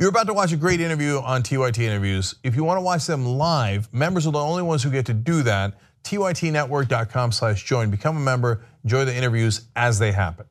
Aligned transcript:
You're 0.00 0.10
about 0.10 0.28
to 0.28 0.32
watch 0.32 0.52
a 0.52 0.56
great 0.56 0.80
interview 0.80 1.18
on 1.18 1.42
TYT 1.42 1.78
Interviews. 1.78 2.36
If 2.44 2.54
you 2.54 2.62
want 2.62 2.76
to 2.76 2.82
watch 2.82 3.04
them 3.06 3.26
live, 3.26 3.92
members 3.92 4.28
are 4.28 4.30
the 4.32 4.38
only 4.38 4.62
ones 4.62 4.84
who 4.84 4.90
get 4.90 5.06
to 5.06 5.12
do 5.12 5.42
that. 5.42 5.74
TYTnetwork.com 6.04 7.32
slash 7.32 7.64
join. 7.64 7.90
Become 7.90 8.16
a 8.16 8.20
member, 8.20 8.64
enjoy 8.84 9.04
the 9.04 9.16
interviews 9.16 9.62
as 9.74 9.98
they 9.98 10.12
happen. 10.12 10.46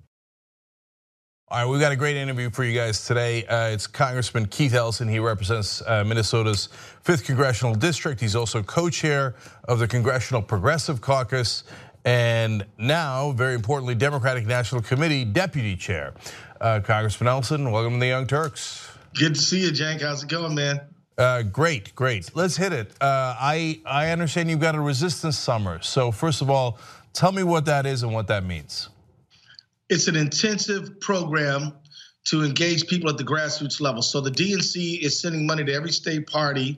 All 1.48 1.60
right, 1.60 1.72
we've 1.72 1.80
got 1.80 1.94
a 1.94 1.96
great 1.96 2.18
interview 2.18 2.50
for 2.50 2.66
you 2.66 2.78
guys 2.78 3.06
today. 3.06 3.46
Uh, 3.46 3.70
it's 3.70 3.88
Congressman 3.88 4.48
Keith 4.48 4.74
Ellison. 4.74 5.08
He 5.08 5.20
represents 5.20 5.82
uh, 5.88 6.04
Minnesota's 6.04 6.68
5th 7.06 7.24
Congressional 7.24 7.74
District. 7.74 8.20
He's 8.20 8.36
also 8.36 8.62
co-chair 8.62 9.36
of 9.64 9.80
the 9.80 9.88
Congressional 9.88 10.42
Progressive 10.42 11.00
Caucus. 11.00 11.64
And 12.04 12.66
now, 12.78 13.32
very 13.32 13.56
importantly, 13.56 13.96
Democratic 13.96 14.46
National 14.46 14.82
Committee 14.82 15.24
Deputy 15.24 15.78
Chair. 15.78 16.16
Uh, 16.60 16.82
Congressman 16.84 17.30
Ellison, 17.30 17.72
welcome 17.72 17.94
to 17.94 18.00
the 18.02 18.08
Young 18.08 18.28
Turks. 18.28 18.87
Good 19.18 19.34
to 19.34 19.42
see 19.42 19.62
you, 19.62 19.72
Cenk. 19.72 20.02
How's 20.02 20.24
it 20.24 20.30
going, 20.30 20.54
man? 20.54 20.80
Uh, 21.18 21.42
great, 21.42 21.96
great. 21.96 22.30
Let's 22.36 22.56
hit 22.56 22.72
it. 22.72 22.92
Uh, 23.02 23.36
I 23.40 23.82
I 23.84 24.12
understand 24.12 24.52
you've 24.52 24.60
got 24.60 24.76
a 24.76 24.80
resistance 24.80 25.38
summer. 25.38 25.82
So 25.82 26.12
first 26.12 26.44
of 26.44 26.52
all, 26.52 26.78
tell 27.14 27.32
me 27.32 27.42
what 27.42 27.66
that 27.66 27.88
is 27.88 28.04
and 28.04 28.14
what 28.14 28.28
that 28.28 28.46
means. 28.46 28.90
It's 29.90 30.08
an 30.08 30.16
intensive 30.16 31.00
program 31.00 31.74
to 32.26 32.44
engage 32.44 32.88
people 32.88 33.10
at 33.10 33.18
the 33.18 33.24
grassroots 33.24 33.82
level. 33.82 34.04
So 34.04 34.22
the 34.22 34.30
DNC 34.30 35.00
is 35.02 35.20
sending 35.20 35.48
money 35.48 35.64
to 35.64 35.74
every 35.74 35.92
state 35.92 36.28
party, 36.28 36.78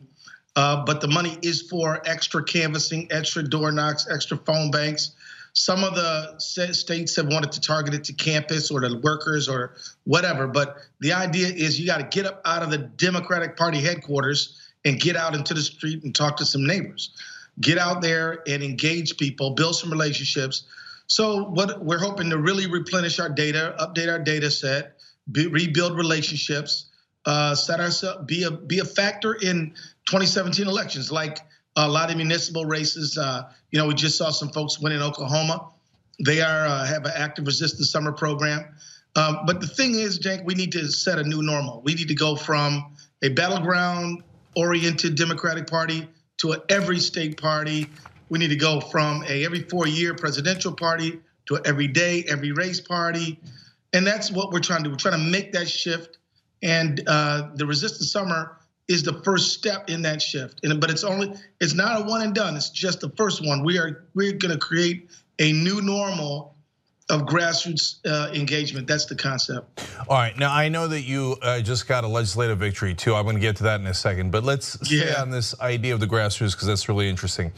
uh, 0.55 0.85
but 0.85 1.01
the 1.01 1.07
money 1.07 1.37
is 1.41 1.63
for 1.63 2.01
extra 2.05 2.41
canvassing, 2.43 3.11
extra 3.11 3.43
door 3.43 3.73
knocks, 3.73 4.07
extra 4.09 4.37
phone 4.37 4.71
banks, 4.71 5.11
some 5.59 5.83
of 5.83 5.93
the 5.93 6.39
states 6.39 7.17
have 7.17 7.27
wanted 7.27 7.51
to 7.51 7.59
target 7.59 7.93
it 7.93 8.05
to 8.05 8.13
campus 8.13 8.71
or 8.71 8.79
to 8.79 8.97
workers 9.03 9.49
or 9.49 9.75
whatever. 10.05 10.47
But 10.47 10.77
the 11.01 11.11
idea 11.11 11.47
is 11.47 11.77
you 11.77 11.85
got 11.85 11.97
to 11.97 12.07
get 12.17 12.25
up 12.25 12.41
out 12.45 12.63
of 12.63 12.71
the 12.71 12.77
Democratic 12.77 13.57
Party 13.57 13.81
headquarters 13.81 14.57
and 14.85 14.97
get 15.01 15.17
out 15.17 15.35
into 15.35 15.53
the 15.53 15.61
street 15.61 16.01
and 16.05 16.15
talk 16.15 16.37
to 16.37 16.45
some 16.45 16.65
neighbors. 16.65 17.11
Get 17.59 17.77
out 17.77 18.01
there 18.01 18.41
and 18.47 18.63
engage 18.63 19.17
people, 19.17 19.49
build 19.51 19.75
some 19.75 19.91
relationships. 19.91 20.63
So 21.07 21.43
what 21.49 21.83
we're 21.83 21.99
hoping 21.99 22.29
to 22.29 22.37
really 22.37 22.67
replenish 22.67 23.19
our 23.19 23.27
data, 23.27 23.75
update 23.81 24.09
our 24.09 24.19
data 24.19 24.49
set, 24.49 24.93
be, 25.29 25.47
rebuild 25.47 25.97
relationships, 25.97 26.85
uh, 27.25 27.53
set 27.53 27.81
ourselves 27.81 28.25
be 28.25 28.43
a 28.43 28.51
be 28.51 28.79
a 28.79 28.85
factor 28.85 29.33
in 29.33 29.73
2017 30.07 30.65
elections, 30.67 31.11
like 31.11 31.39
a 31.85 31.87
lot 31.87 32.09
of 32.09 32.17
municipal 32.17 32.65
races. 32.65 33.17
Uh, 33.17 33.51
you 33.71 33.79
know, 33.79 33.87
we 33.87 33.93
just 33.93 34.17
saw 34.17 34.29
some 34.31 34.49
folks 34.49 34.79
win 34.79 34.91
in 34.91 35.01
Oklahoma. 35.01 35.69
They 36.25 36.41
are 36.41 36.65
uh, 36.65 36.85
have 36.85 37.05
an 37.05 37.13
active 37.15 37.45
resistance 37.45 37.89
summer 37.89 38.11
program. 38.11 38.65
Um, 39.15 39.39
but 39.45 39.61
the 39.61 39.67
thing 39.67 39.95
is, 39.95 40.19
Cenk, 40.19 40.45
we 40.45 40.53
need 40.53 40.71
to 40.73 40.87
set 40.91 41.17
a 41.17 41.23
new 41.23 41.41
normal. 41.41 41.81
We 41.81 41.93
need 41.93 42.09
to 42.09 42.15
go 42.15 42.35
from 42.35 42.95
a 43.21 43.29
battleground 43.29 44.23
oriented 44.55 45.15
Democratic 45.15 45.67
Party 45.67 46.07
to 46.37 46.51
an 46.51 46.61
every 46.69 46.99
state 46.99 47.39
party. 47.39 47.87
We 48.29 48.39
need 48.39 48.49
to 48.49 48.55
go 48.55 48.79
from 48.79 49.23
a 49.27 49.45
every 49.45 49.61
four 49.63 49.87
year 49.87 50.13
presidential 50.13 50.73
party 50.73 51.19
to 51.47 51.55
an 51.55 51.61
every 51.65 51.87
day, 51.87 52.25
every 52.29 52.51
race 52.51 52.79
party. 52.79 53.39
And 53.93 54.05
that's 54.05 54.31
what 54.31 54.51
we're 54.51 54.59
trying 54.59 54.79
to 54.79 54.83
do. 54.85 54.89
We're 54.91 54.97
trying 54.97 55.19
to 55.19 55.31
make 55.31 55.53
that 55.53 55.67
shift. 55.67 56.17
And 56.61 57.01
uh, 57.07 57.49
the 57.55 57.65
resistance 57.65 58.11
summer 58.11 58.58
is 58.89 59.03
the 59.03 59.21
first 59.23 59.53
step 59.53 59.89
in 59.89 60.01
that 60.01 60.21
shift. 60.21 60.59
And, 60.63 60.81
but 60.81 60.89
it's 60.89 61.05
only 61.05 61.33
it's 61.61 61.75
not 61.75 62.01
a 62.01 62.03
one 62.03 62.23
and 62.23 62.35
done. 62.35 62.57
It's 62.57 62.71
just 62.71 62.99
the 62.99 63.09
first 63.11 63.45
one. 63.45 63.63
We 63.63 63.77
are 63.77 64.05
we're 64.15 64.33
going 64.33 64.51
to 64.51 64.57
create 64.57 65.09
a 65.37 65.53
new 65.53 65.81
normal 65.81 66.55
of 67.09 67.21
grassroots 67.21 68.05
uh, 68.05 68.31
engagement. 68.33 68.85
That's 68.85 69.05
the 69.05 69.15
concept. 69.15 69.83
All 70.07 70.17
right. 70.17 70.37
Now 70.37 70.53
I 70.53 70.69
know 70.69 70.87
that 70.87 71.01
you 71.01 71.37
uh, 71.41 71.59
just 71.61 71.87
got 71.87 72.03
a 72.03 72.07
legislative 72.07 72.59
victory 72.59 72.93
too. 72.93 73.15
I'm 73.15 73.23
going 73.23 73.35
to 73.35 73.41
get 73.41 73.55
to 73.57 73.63
that 73.63 73.79
in 73.79 73.87
a 73.87 73.93
second. 73.93 74.31
But 74.31 74.43
let's 74.43 74.77
yeah. 74.91 75.03
stay 75.03 75.15
on 75.15 75.31
this 75.31 75.59
idea 75.59 75.93
of 75.93 75.99
the 75.99 76.07
grassroots 76.07 76.51
because 76.51 76.67
that's 76.67 76.89
really 76.89 77.09
interesting. 77.09 77.51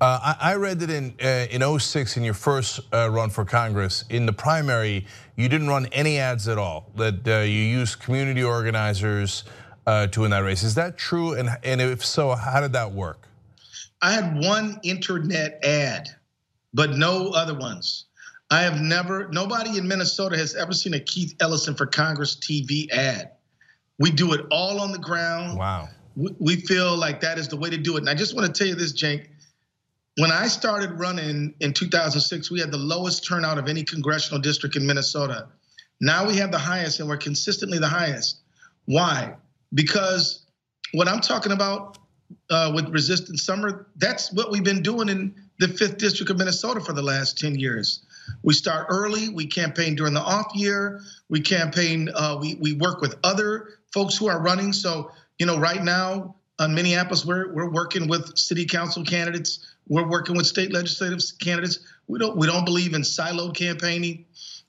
Uh, 0.00 0.34
I, 0.40 0.52
I, 0.52 0.54
read 0.56 0.80
that 0.80 0.90
in 0.90 1.14
uh, 1.22 1.46
in 1.50 1.78
06 1.78 2.16
in 2.16 2.24
your 2.24 2.34
first 2.34 2.80
uh, 2.92 3.08
run 3.10 3.30
for 3.30 3.44
Congress 3.44 4.04
in 4.10 4.26
the 4.26 4.32
primary 4.32 5.06
you 5.36 5.48
didn't 5.48 5.68
run 5.68 5.86
any 5.92 6.18
ads 6.18 6.48
at 6.48 6.58
all. 6.58 6.90
That 6.96 7.26
uh, 7.26 7.38
you 7.40 7.60
used 7.60 8.00
community 8.00 8.42
organizers 8.42 9.44
Uh, 9.84 10.06
to 10.06 10.20
win 10.20 10.30
that 10.30 10.44
race. 10.44 10.62
Is 10.62 10.76
that 10.76 10.96
true? 10.96 11.34
And, 11.34 11.50
and 11.64 11.80
if 11.80 12.04
so, 12.04 12.34
how 12.36 12.60
did 12.60 12.72
that 12.74 12.92
work? 12.92 13.26
I 14.00 14.12
had 14.12 14.36
one 14.36 14.78
internet 14.84 15.64
ad, 15.64 16.08
but 16.72 16.96
no 16.96 17.30
other 17.30 17.54
ones. 17.58 18.06
I 18.50 18.62
have 18.62 18.80
never, 18.80 19.28
nobody 19.28 19.78
in 19.78 19.88
Minnesota 19.88 20.36
has 20.36 20.54
ever 20.54 20.72
seen 20.72 20.94
a 20.94 21.00
Keith 21.00 21.34
Ellison 21.40 21.74
for 21.74 21.86
Congress 21.86 22.36
TV 22.36 22.90
ad. 22.92 23.32
We 23.98 24.10
do 24.10 24.34
it 24.34 24.46
all 24.50 24.80
on 24.80 24.92
the 24.92 24.98
ground. 24.98 25.58
Wow. 25.58 25.88
We 26.14 26.56
feel 26.56 26.96
like 26.96 27.20
that 27.22 27.38
is 27.38 27.48
the 27.48 27.56
way 27.56 27.70
to 27.70 27.78
do 27.78 27.96
it. 27.96 28.00
And 28.00 28.10
I 28.10 28.14
just 28.14 28.36
want 28.36 28.46
to 28.46 28.52
tell 28.52 28.68
you 28.68 28.74
this, 28.74 28.92
Cenk. 28.92 29.26
When 30.18 30.30
I 30.30 30.48
started 30.48 30.98
running 30.98 31.54
in 31.60 31.72
2006, 31.72 32.50
we 32.50 32.60
had 32.60 32.70
the 32.70 32.76
lowest 32.76 33.26
turnout 33.26 33.56
of 33.56 33.68
any 33.68 33.82
congressional 33.82 34.40
district 34.40 34.76
in 34.76 34.86
Minnesota. 34.86 35.48
Now 36.02 36.26
we 36.26 36.36
have 36.36 36.52
the 36.52 36.58
highest, 36.58 37.00
and 37.00 37.08
we're 37.08 37.16
consistently 37.16 37.78
the 37.78 37.88
highest. 37.88 38.40
Why? 38.84 39.36
Because 39.74 40.46
what 40.92 41.08
I'm 41.08 41.20
talking 41.20 41.52
about 41.52 41.98
uh, 42.50 42.72
with 42.74 42.88
Resistance 42.88 43.42
Summer, 43.42 43.86
that's 43.96 44.32
what 44.32 44.50
we've 44.50 44.64
been 44.64 44.82
doing 44.82 45.08
in 45.08 45.34
the 45.58 45.66
5th 45.66 45.98
District 45.98 46.30
of 46.30 46.38
Minnesota 46.38 46.80
for 46.80 46.92
the 46.92 47.02
last 47.02 47.38
10 47.38 47.58
years. 47.58 48.04
We 48.42 48.54
start 48.54 48.86
early, 48.88 49.28
we 49.28 49.46
campaign 49.46 49.94
during 49.94 50.14
the 50.14 50.20
off 50.20 50.54
year, 50.54 51.00
we 51.28 51.40
campaign, 51.40 52.08
uh, 52.14 52.38
we, 52.40 52.54
we 52.56 52.74
work 52.74 53.00
with 53.00 53.16
other 53.24 53.78
folks 53.92 54.16
who 54.16 54.28
are 54.28 54.40
running. 54.40 54.72
So, 54.72 55.10
you 55.38 55.46
know, 55.46 55.58
right 55.58 55.82
now 55.82 56.36
in 56.60 56.74
Minneapolis, 56.74 57.24
we're, 57.24 57.52
we're 57.52 57.70
working 57.70 58.08
with 58.08 58.36
city 58.38 58.64
council 58.64 59.04
candidates, 59.04 59.66
we're 59.88 60.08
working 60.08 60.36
with 60.36 60.46
state 60.46 60.72
legislative 60.72 61.20
candidates. 61.40 61.80
We 62.06 62.18
don't, 62.18 62.36
we 62.36 62.46
don't 62.46 62.64
believe 62.64 62.94
in 62.94 63.02
siloed 63.02 63.56
campaigning. 63.56 64.26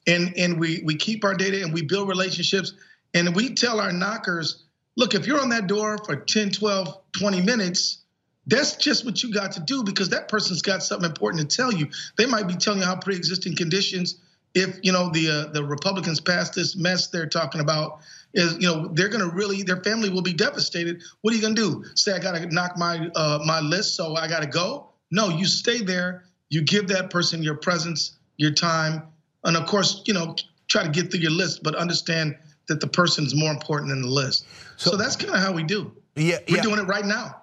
And, 0.08 0.34
and 0.38 0.60
we, 0.60 0.82
we 0.84 0.96
keep 0.96 1.24
our 1.24 1.34
data 1.34 1.62
and 1.64 1.74
we 1.74 1.82
build 1.82 2.10
relationships. 2.10 2.74
And 3.14 3.36
we 3.36 3.54
tell 3.54 3.80
our 3.80 3.92
knockers, 3.92 4.63
look, 4.96 5.14
if 5.16 5.28
you're 5.28 5.40
on 5.40 5.50
that 5.50 5.68
door 5.68 5.98
for 6.06 6.16
10, 6.16 6.52
12, 6.52 7.00
20 7.14 7.42
minutes, 7.42 8.00
that's 8.46 8.76
just 8.76 9.06
what 9.06 9.24
you 9.24 9.34
got 9.34 9.54
to 9.54 9.62
do 9.62 9.84
because 9.84 10.10
that 10.10 10.28
person's 10.28 10.62
got 10.62 10.84
something 10.84 11.10
important 11.10 11.50
to 11.50 11.56
tell 11.56 11.72
you. 11.72 11.88
They 12.18 12.26
might 12.26 12.48
be 12.48 12.56
telling 12.56 12.80
you 12.80 12.86
how 12.86 12.98
pre-existing 12.98 13.56
conditions, 13.56 14.20
if 14.54 14.80
you 14.84 14.92
know 14.92 15.10
the 15.10 15.30
uh, 15.30 15.52
the 15.54 15.64
Republicans 15.64 16.20
pass 16.20 16.50
this 16.50 16.76
mess 16.76 17.08
they're 17.08 17.28
talking 17.28 17.62
about, 17.62 18.00
is 18.34 18.56
you 18.56 18.68
know 18.68 18.90
they're 18.90 19.10
going 19.10 19.28
to 19.28 19.34
really 19.34 19.64
their 19.64 19.82
family 19.82 20.10
will 20.10 20.22
be 20.22 20.34
devastated. 20.34 21.02
What 21.22 21.34
are 21.34 21.38
you 21.38 21.42
going 21.42 21.56
to 21.56 21.62
do? 21.62 21.86
Say 21.96 22.14
I 22.14 22.20
got 22.20 22.36
to 22.36 22.46
knock 22.54 22.78
my 22.78 23.10
uh, 23.16 23.40
my 23.46 23.62
list, 23.62 23.96
so 23.96 24.16
I 24.16 24.28
got 24.28 24.42
to 24.42 24.48
go? 24.48 24.90
No, 25.10 25.30
you 25.30 25.46
stay 25.46 25.82
there. 25.82 26.26
You 26.50 26.62
give 26.62 26.90
that 26.90 27.10
person 27.10 27.42
your 27.42 27.56
presence, 27.56 28.18
your 28.38 28.52
time, 28.52 29.04
and 29.44 29.56
of 29.56 29.66
course, 29.66 30.04
you 30.06 30.14
know, 30.14 30.36
try 30.68 30.84
to 30.84 30.90
get 30.90 31.12
through 31.12 31.22
your 31.22 31.32
list, 31.32 31.64
but 31.64 31.76
understand 31.76 32.36
that 32.68 32.80
the 32.80 32.88
person 32.88 33.26
is 33.26 33.36
more 33.36 33.52
important 33.52 33.90
than 33.90 34.02
the 34.02 34.08
list. 34.08 34.46
So, 34.78 34.92
so 34.92 34.98
that's 34.98 35.16
kind 35.16 35.34
of 35.34 35.42
how 35.42 35.52
we 35.52 35.64
do. 35.64 35.92
Yeah, 36.16 36.38
we're 36.48 36.58
yeah. 36.58 36.62
doing 36.62 36.80
it 36.80 36.88
right 36.88 37.06
now. 37.06 37.42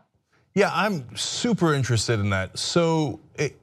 Yeah, 0.55 0.71
I'm 0.73 1.17
super 1.17 1.75
interested 1.75 2.19
in 2.21 2.31
that. 2.31 2.59
So, 2.59 3.21
it, 3.37 3.57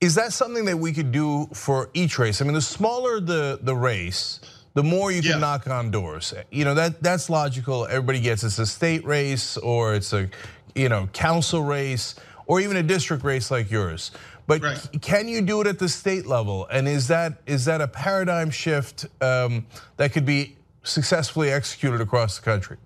is 0.00 0.14
that 0.14 0.32
something 0.32 0.64
that 0.66 0.76
we 0.76 0.92
could 0.92 1.12
do 1.12 1.46
for 1.52 1.90
each 1.94 2.18
race? 2.18 2.40
I 2.40 2.44
mean, 2.44 2.54
the 2.54 2.60
smaller 2.60 3.20
the 3.20 3.58
the 3.62 3.74
race, 3.74 4.40
the 4.74 4.82
more 4.82 5.10
you 5.10 5.22
can 5.22 5.32
yeah. 5.32 5.38
knock 5.38 5.66
on 5.66 5.90
doors. 5.90 6.34
You 6.50 6.64
know 6.64 6.74
that 6.74 7.02
that's 7.02 7.30
logical. 7.30 7.86
Everybody 7.86 8.20
gets 8.20 8.44
it's 8.44 8.58
a 8.58 8.66
state 8.66 9.04
race 9.04 9.56
or 9.56 9.94
it's 9.94 10.12
a 10.12 10.28
you 10.74 10.88
know 10.88 11.08
council 11.12 11.62
race 11.62 12.14
or 12.46 12.60
even 12.60 12.76
a 12.76 12.82
district 12.82 13.24
race 13.24 13.50
like 13.50 13.70
yours. 13.70 14.10
But 14.48 14.62
right. 14.62 14.88
can 15.02 15.28
you 15.28 15.42
do 15.42 15.60
it 15.60 15.66
at 15.66 15.78
the 15.78 15.90
state 15.90 16.26
level? 16.26 16.66
And 16.72 16.88
is 16.88 17.06
that 17.08 17.42
is 17.46 17.66
that 17.66 17.82
a 17.82 17.86
paradigm 17.86 18.50
shift 18.50 19.06
um, 19.20 19.66
that 19.98 20.12
could 20.12 20.24
be 20.24 20.56
successfully 20.82 21.52
executed 21.52 22.00
across 22.00 22.38
the 22.38 22.44
country? 22.44 22.78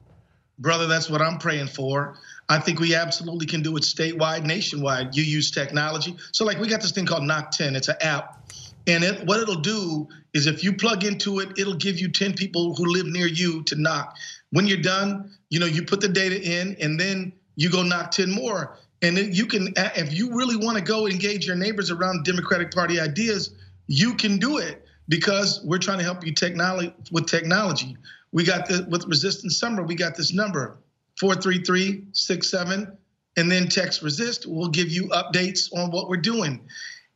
Brother, 0.59 0.89
that's 0.89 1.09
what 1.09 1.23
I'm 1.23 1.39
praying 1.39 1.69
for. 1.69 2.19
I 2.49 2.59
think 2.59 2.81
we 2.81 2.97
absolutely 2.97 3.47
can 3.47 3.63
do 3.63 3.77
it 3.77 3.85
statewide, 3.85 4.45
nationwide. 4.45 5.17
You 5.17 5.23
use 5.23 5.53
technology. 5.53 6.17
So, 6.33 6.45
like, 6.45 6.59
we 6.59 6.67
got 6.67 6.83
this 6.83 6.91
thing 6.91 7.07
called 7.07 7.23
Knock 7.23 7.53
10. 7.53 7.77
It's 7.77 7.89
an 7.89 7.97
app. 8.01 8.51
And 8.89 9.05
it, 9.05 9.25
what 9.25 9.41
it'll 9.41 9.55
do 9.55 10.09
is 10.35 10.49
if 10.49 10.65
you 10.65 10.73
plug 10.73 11.05
into 11.05 11.39
it, 11.39 11.59
it'll 11.59 11.77
give 11.77 12.01
you 12.01 12.11
10 12.11 12.35
people 12.35 12.75
who 12.75 12.87
live 12.87 13.07
near 13.07 13.29
you 13.29 13.63
to 13.65 13.77
knock. 13.77 14.17
When 14.51 14.67
you're 14.67 14.83
done, 14.83 15.31
you 15.49 15.61
know, 15.61 15.67
you 15.67 15.85
put 15.85 16.01
the 16.01 16.09
data 16.09 16.43
in 16.43 16.77
and 16.81 16.99
then 16.99 17.33
you 17.55 17.71
go 17.71 17.85
knock 17.85 18.11
10 18.11 18.33
more. 18.33 18.77
And 19.03 19.19
you 19.19 19.47
can, 19.47 19.73
if 19.77 20.13
you 20.13 20.35
really 20.35 20.57
want 20.57 20.79
to 20.79 20.85
go 20.85 21.07
engage 21.07 21.47
your 21.47 21.57
neighbors 21.57 21.91
around 21.91 22.25
Democratic 22.25 22.71
Party 22.71 23.01
ideas, 23.01 23.53
you 23.89 24.15
can 24.15 24.39
do 24.39 24.59
it 24.59 24.85
because 25.09 25.61
we're 25.65 25.79
trying 25.79 25.99
to 25.99 26.05
help 26.05 26.25
you 26.25 26.33
technology 26.33 26.95
with 27.11 27.27
technology. 27.27 27.97
We 28.31 28.45
got 28.45 28.69
the 28.69 28.87
with 28.89 29.05
Resistance 29.07 29.59
Summer, 29.59 29.83
we 29.83 29.97
got 29.97 30.17
this 30.17 30.33
number 30.33 30.79
43367 31.21 32.97
and 33.37 33.51
then 33.51 33.69
text 33.69 34.03
resist. 34.03 34.47
We'll 34.47 34.69
give 34.69 34.89
you 34.89 35.09
updates 35.09 35.73
on 35.77 35.91
what 35.91 36.09
we're 36.09 36.17
doing. 36.19 36.67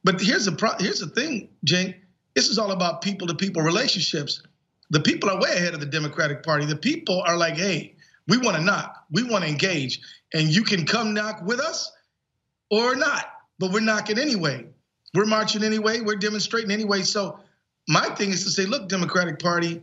But 0.05 0.21
here's 0.21 0.45
the 0.45 0.53
pro- 0.53 0.77
here's 0.79 1.01
the 1.01 1.09
thing, 1.09 1.49
Cenk. 1.67 1.95
This 2.35 2.49
is 2.49 2.59
all 2.59 2.73
about 2.73 3.01
people 3.01 3.27
to 3.29 3.35
people 3.35 3.63
relationships. 3.63 4.43
the 4.91 5.01
people 5.01 5.31
are 5.31 5.41
way 5.41 5.51
ahead 5.51 5.75
of 5.75 5.81
the 5.81 5.87
Democratic 5.87 6.45
Party. 6.45 6.65
The 6.65 6.77
people 6.77 7.23
are 7.27 7.37
like, 7.37 7.57
hey, 7.57 7.96
we 8.29 8.39
want 8.39 8.57
to 8.57 8.63
knock, 8.63 9.05
we 9.11 9.23
want 9.23 9.45
to 9.45 9.51
engage, 9.51 10.01
and 10.35 10.49
you 10.49 10.63
can 10.63 10.87
come 10.87 11.15
knock 11.15 11.43
with 11.45 11.61
us 11.61 11.93
or 12.71 12.97
not, 12.97 13.27
but 13.59 13.73
we're 13.73 13.81
knocking 13.81 14.19
anyway. 14.19 14.67
We're 15.15 15.27
marching 15.27 15.63
anyway, 15.63 16.01
we're 16.01 16.17
demonstrating 16.17 16.71
anyway. 16.71 17.03
So 17.03 17.41
my 17.89 18.07
thing 18.17 18.31
is 18.31 18.45
to 18.45 18.51
say, 18.51 18.67
look, 18.67 18.89
Democratic 18.89 19.39
Party, 19.39 19.83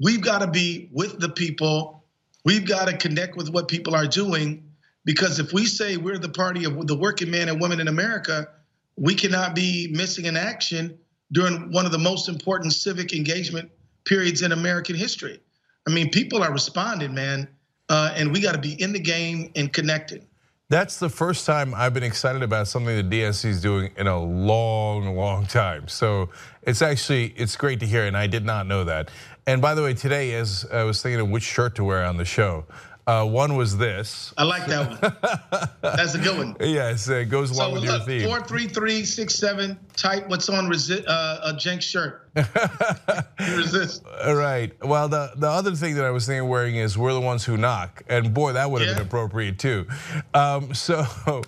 we've 0.00 0.22
got 0.22 0.40
to 0.40 0.46
be 0.46 0.88
with 0.92 1.20
the 1.20 1.28
people. 1.28 2.04
We've 2.44 2.66
got 2.66 2.88
to 2.88 2.96
connect 2.96 3.36
with 3.36 3.50
what 3.50 3.68
people 3.68 3.94
are 3.94 4.06
doing. 4.06 4.64
Because 5.04 5.38
if 5.38 5.52
we 5.52 5.66
say 5.66 5.96
we're 5.96 6.18
the 6.18 6.28
party 6.28 6.64
of 6.64 6.86
the 6.86 6.96
working 6.96 7.30
man 7.30 7.48
and 7.48 7.60
women 7.60 7.80
in 7.80 7.88
America, 7.88 8.48
we 8.96 9.14
cannot 9.14 9.54
be 9.54 9.88
missing 9.92 10.26
an 10.26 10.36
action 10.36 10.98
during 11.30 11.72
one 11.72 11.86
of 11.86 11.92
the 11.92 11.98
most 11.98 12.28
important 12.28 12.72
civic 12.72 13.12
engagement 13.12 13.70
periods 14.04 14.42
in 14.42 14.52
American 14.52 14.96
history. 14.96 15.40
I 15.86 15.90
mean, 15.90 16.10
people 16.10 16.42
are 16.42 16.52
responding, 16.52 17.14
man, 17.14 17.48
Uh, 17.92 18.10
and 18.16 18.32
we 18.32 18.40
got 18.40 18.52
to 18.52 18.58
be 18.58 18.72
in 18.82 18.90
the 18.90 18.98
game 18.98 19.52
and 19.54 19.70
connected. 19.70 20.26
That's 20.70 20.98
the 20.98 21.10
first 21.10 21.44
time 21.44 21.74
I've 21.74 21.92
been 21.92 22.02
excited 22.02 22.42
about 22.42 22.66
something 22.66 22.96
the 22.96 23.16
DNC 23.16 23.44
is 23.44 23.60
doing 23.60 23.90
in 23.98 24.06
a 24.06 24.18
long, 24.18 25.14
long 25.14 25.44
time. 25.44 25.88
So 25.88 26.30
it's 26.62 26.80
actually 26.80 27.34
it's 27.36 27.54
great 27.54 27.80
to 27.80 27.86
hear, 27.86 28.06
and 28.06 28.16
I 28.16 28.26
did 28.28 28.46
not 28.46 28.66
know 28.66 28.84
that. 28.84 29.10
And 29.46 29.60
by 29.60 29.74
the 29.74 29.82
way, 29.82 29.92
today, 29.92 30.32
as 30.32 30.64
I 30.72 30.84
was 30.84 31.02
thinking 31.02 31.20
of 31.20 31.28
which 31.28 31.42
shirt 31.42 31.74
to 31.74 31.84
wear 31.84 32.02
on 32.02 32.16
the 32.16 32.24
show, 32.24 32.64
uh, 33.06 33.24
one 33.24 33.56
was 33.56 33.76
this. 33.76 34.32
I 34.38 34.44
like 34.44 34.66
that 34.66 34.88
one. 34.88 35.68
That's 35.80 36.14
a 36.14 36.18
good 36.18 36.38
one. 36.38 36.56
Yes, 36.60 37.08
it 37.08 37.28
goes 37.30 37.50
along 37.50 37.70
so, 37.70 37.74
with 37.74 37.82
look, 37.82 38.06
your 38.06 38.06
theme. 38.06 38.28
Four 38.28 38.46
three 38.46 38.68
three 38.68 39.04
six 39.04 39.34
seven. 39.34 39.78
Type 39.96 40.28
what's 40.28 40.48
on 40.48 40.66
resi- 40.68 41.04
uh, 41.06 41.40
a 41.44 41.54
Cenk 41.54 41.82
shirt. 41.82 42.30
resist. 43.56 44.04
All 44.24 44.36
right. 44.36 44.72
Well, 44.86 45.08
the 45.08 45.32
the 45.36 45.48
other 45.48 45.72
thing 45.72 45.96
that 45.96 46.04
I 46.04 46.10
was 46.10 46.26
thinking 46.26 46.48
wearing 46.48 46.76
is 46.76 46.96
"We're 46.96 47.12
the 47.12 47.20
ones 47.20 47.44
who 47.44 47.56
knock," 47.56 48.04
and 48.08 48.32
boy, 48.32 48.52
that 48.52 48.70
would 48.70 48.82
have 48.82 48.90
yeah. 48.90 48.98
been 48.98 49.06
appropriate 49.06 49.58
too. 49.58 49.86
Um, 50.32 50.72
so, 50.72 51.04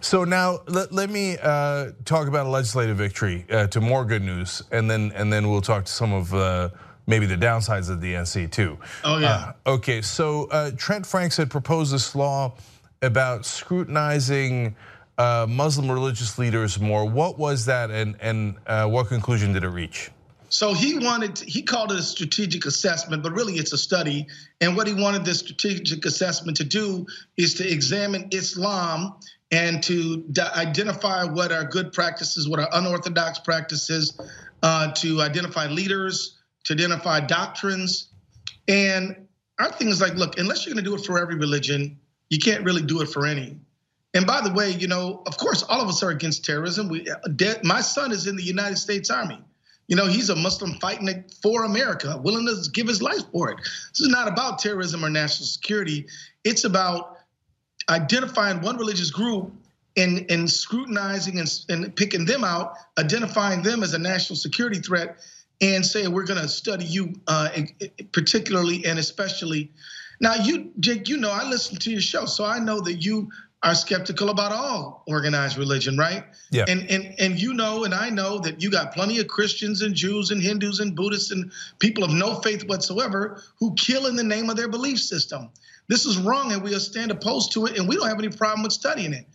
so 0.00 0.24
now 0.24 0.58
let, 0.66 0.92
let 0.92 1.08
me 1.08 1.38
uh, 1.40 1.92
talk 2.04 2.26
about 2.26 2.46
a 2.46 2.50
legislative 2.50 2.96
victory 2.96 3.46
uh, 3.50 3.68
to 3.68 3.80
more 3.80 4.04
good 4.04 4.22
news, 4.22 4.62
and 4.72 4.90
then 4.90 5.12
and 5.14 5.32
then 5.32 5.48
we'll 5.50 5.62
talk 5.62 5.84
to 5.84 5.92
some 5.92 6.12
of 6.12 6.34
uh, 6.34 6.70
maybe 7.06 7.26
the 7.26 7.36
downsides 7.36 7.90
of 7.90 8.00
the 8.00 8.14
DNC 8.14 8.50
too. 8.50 8.78
Oh 9.04 9.18
yeah. 9.18 9.52
Uh, 9.66 9.70
okay, 9.74 10.02
so 10.02 10.44
uh, 10.50 10.70
Trent 10.76 11.06
Franks 11.06 11.36
had 11.36 11.50
proposed 11.50 11.92
this 11.92 12.14
law 12.14 12.54
about 13.02 13.44
scrutinizing 13.44 14.74
uh, 15.18 15.46
Muslim 15.48 15.90
religious 15.90 16.38
leaders 16.38 16.80
more. 16.80 17.08
What 17.08 17.38
was 17.38 17.66
that, 17.66 17.90
and 17.90 18.16
and 18.20 18.56
uh, 18.66 18.86
what 18.86 19.08
conclusion 19.08 19.52
did 19.52 19.64
it 19.64 19.68
reach? 19.68 20.10
So 20.48 20.74
he 20.74 20.96
wanted, 20.98 21.38
he 21.40 21.62
called 21.62 21.90
it 21.90 21.98
a 21.98 22.02
strategic 22.02 22.66
assessment, 22.66 23.22
but 23.22 23.32
really 23.32 23.54
it's 23.54 23.72
a 23.72 23.78
study. 23.78 24.26
And 24.60 24.76
what 24.76 24.86
he 24.86 24.94
wanted 24.94 25.24
this 25.24 25.40
strategic 25.40 26.04
assessment 26.04 26.56
to 26.58 26.64
do 26.64 27.06
is 27.36 27.54
to 27.54 27.70
examine 27.70 28.28
Islam 28.32 29.16
and 29.50 29.82
to 29.84 30.24
identify 30.38 31.24
what 31.24 31.52
are 31.52 31.64
good 31.64 31.92
practices, 31.92 32.48
what 32.48 32.60
are 32.60 32.68
unorthodox 32.72 33.38
practices, 33.40 34.18
uh, 34.62 34.92
to 34.92 35.20
identify 35.20 35.66
leaders, 35.66 36.38
to 36.66 36.74
identify 36.74 37.20
doctrines. 37.20 38.08
And 38.68 39.26
our 39.58 39.70
thing 39.72 39.88
is 39.88 40.00
like, 40.00 40.14
look, 40.14 40.38
unless 40.38 40.66
you're 40.66 40.74
going 40.74 40.84
to 40.84 40.90
do 40.90 40.96
it 40.96 41.06
for 41.06 41.18
every 41.18 41.36
religion, 41.36 41.98
you 42.28 42.38
can't 42.38 42.64
really 42.64 42.82
do 42.82 43.00
it 43.00 43.08
for 43.08 43.24
any. 43.26 43.58
And 44.14 44.26
by 44.26 44.40
the 44.40 44.52
way, 44.52 44.70
you 44.70 44.88
know, 44.88 45.22
of 45.26 45.36
course, 45.38 45.62
all 45.62 45.80
of 45.80 45.88
us 45.88 46.02
are 46.02 46.10
against 46.10 46.44
terrorism. 46.44 46.88
We, 46.88 47.08
uh, 47.08 47.54
my 47.62 47.80
son 47.80 48.12
is 48.12 48.26
in 48.26 48.36
the 48.36 48.42
United 48.42 48.78
States 48.78 49.10
Army. 49.10 49.40
You 49.88 49.94
know, 49.94 50.06
he's 50.06 50.30
a 50.30 50.34
Muslim 50.34 50.74
fighting 50.80 51.24
for 51.42 51.64
America, 51.64 52.20
willing 52.24 52.46
to 52.46 52.70
give 52.70 52.88
his 52.88 53.00
life 53.00 53.22
for 53.30 53.50
it. 53.50 53.58
This 53.58 54.00
is 54.00 54.08
not 54.08 54.26
about 54.26 54.58
terrorism 54.58 55.04
or 55.04 55.10
national 55.10 55.46
security. 55.46 56.06
It's 56.42 56.64
about 56.64 57.18
identifying 57.88 58.60
one 58.62 58.76
religious 58.76 59.10
group 59.10 59.52
and, 59.96 60.28
and 60.28 60.50
scrutinizing 60.50 61.38
and, 61.38 61.48
and 61.68 61.94
picking 61.94 62.24
them 62.24 62.42
out, 62.42 62.74
identifying 62.98 63.62
them 63.62 63.84
as 63.84 63.94
a 63.94 63.98
national 63.98 64.36
security 64.36 64.80
threat, 64.80 65.18
and 65.60 65.84
say 65.84 66.06
we're 66.06 66.26
going 66.26 66.40
to 66.40 66.48
study 66.48 66.84
you 66.84 67.14
uh, 67.26 67.48
particularly 68.12 68.84
and 68.84 68.98
especially. 68.98 69.72
Now, 70.20 70.34
you, 70.34 70.72
Cenk, 70.80 71.08
you 71.08 71.16
know 71.18 71.30
I 71.30 71.48
listen 71.48 71.78
to 71.78 71.90
your 71.90 72.00
show, 72.00 72.24
so 72.24 72.44
I 72.44 72.58
know 72.58 72.80
that 72.80 72.94
you 72.94 73.30
are 73.62 73.74
skeptical 73.74 74.30
about 74.30 74.52
all 74.52 75.02
organized 75.06 75.56
religion, 75.56 75.96
right? 75.96 76.24
Yeah. 76.50 76.64
And 76.68 76.88
and 76.90 77.14
and 77.18 77.40
you 77.40 77.54
know, 77.54 77.84
and 77.84 77.94
I 77.94 78.10
know 78.10 78.38
that 78.38 78.62
you 78.62 78.70
got 78.70 78.92
plenty 78.92 79.18
of 79.18 79.28
Christians 79.28 79.82
and 79.82 79.94
Jews 79.94 80.30
and 80.30 80.42
Hindus 80.42 80.80
and 80.80 80.94
Buddhists 80.94 81.30
and 81.30 81.50
people 81.78 82.04
of 82.04 82.10
no 82.10 82.36
faith 82.36 82.68
whatsoever 82.68 83.42
who 83.58 83.74
kill 83.74 84.06
in 84.06 84.16
the 84.16 84.24
name 84.24 84.50
of 84.50 84.56
their 84.56 84.68
belief 84.68 85.00
system. 85.00 85.50
This 85.88 86.04
is 86.04 86.18
wrong, 86.18 86.52
and 86.52 86.62
we'll 86.62 86.80
stand 86.80 87.10
opposed 87.10 87.52
to 87.52 87.66
it, 87.66 87.78
and 87.78 87.88
we 87.88 87.96
don't 87.96 88.08
have 88.08 88.18
any 88.18 88.28
problem 88.28 88.62
with 88.62 88.72
studying 88.72 89.12
it. 89.12 89.26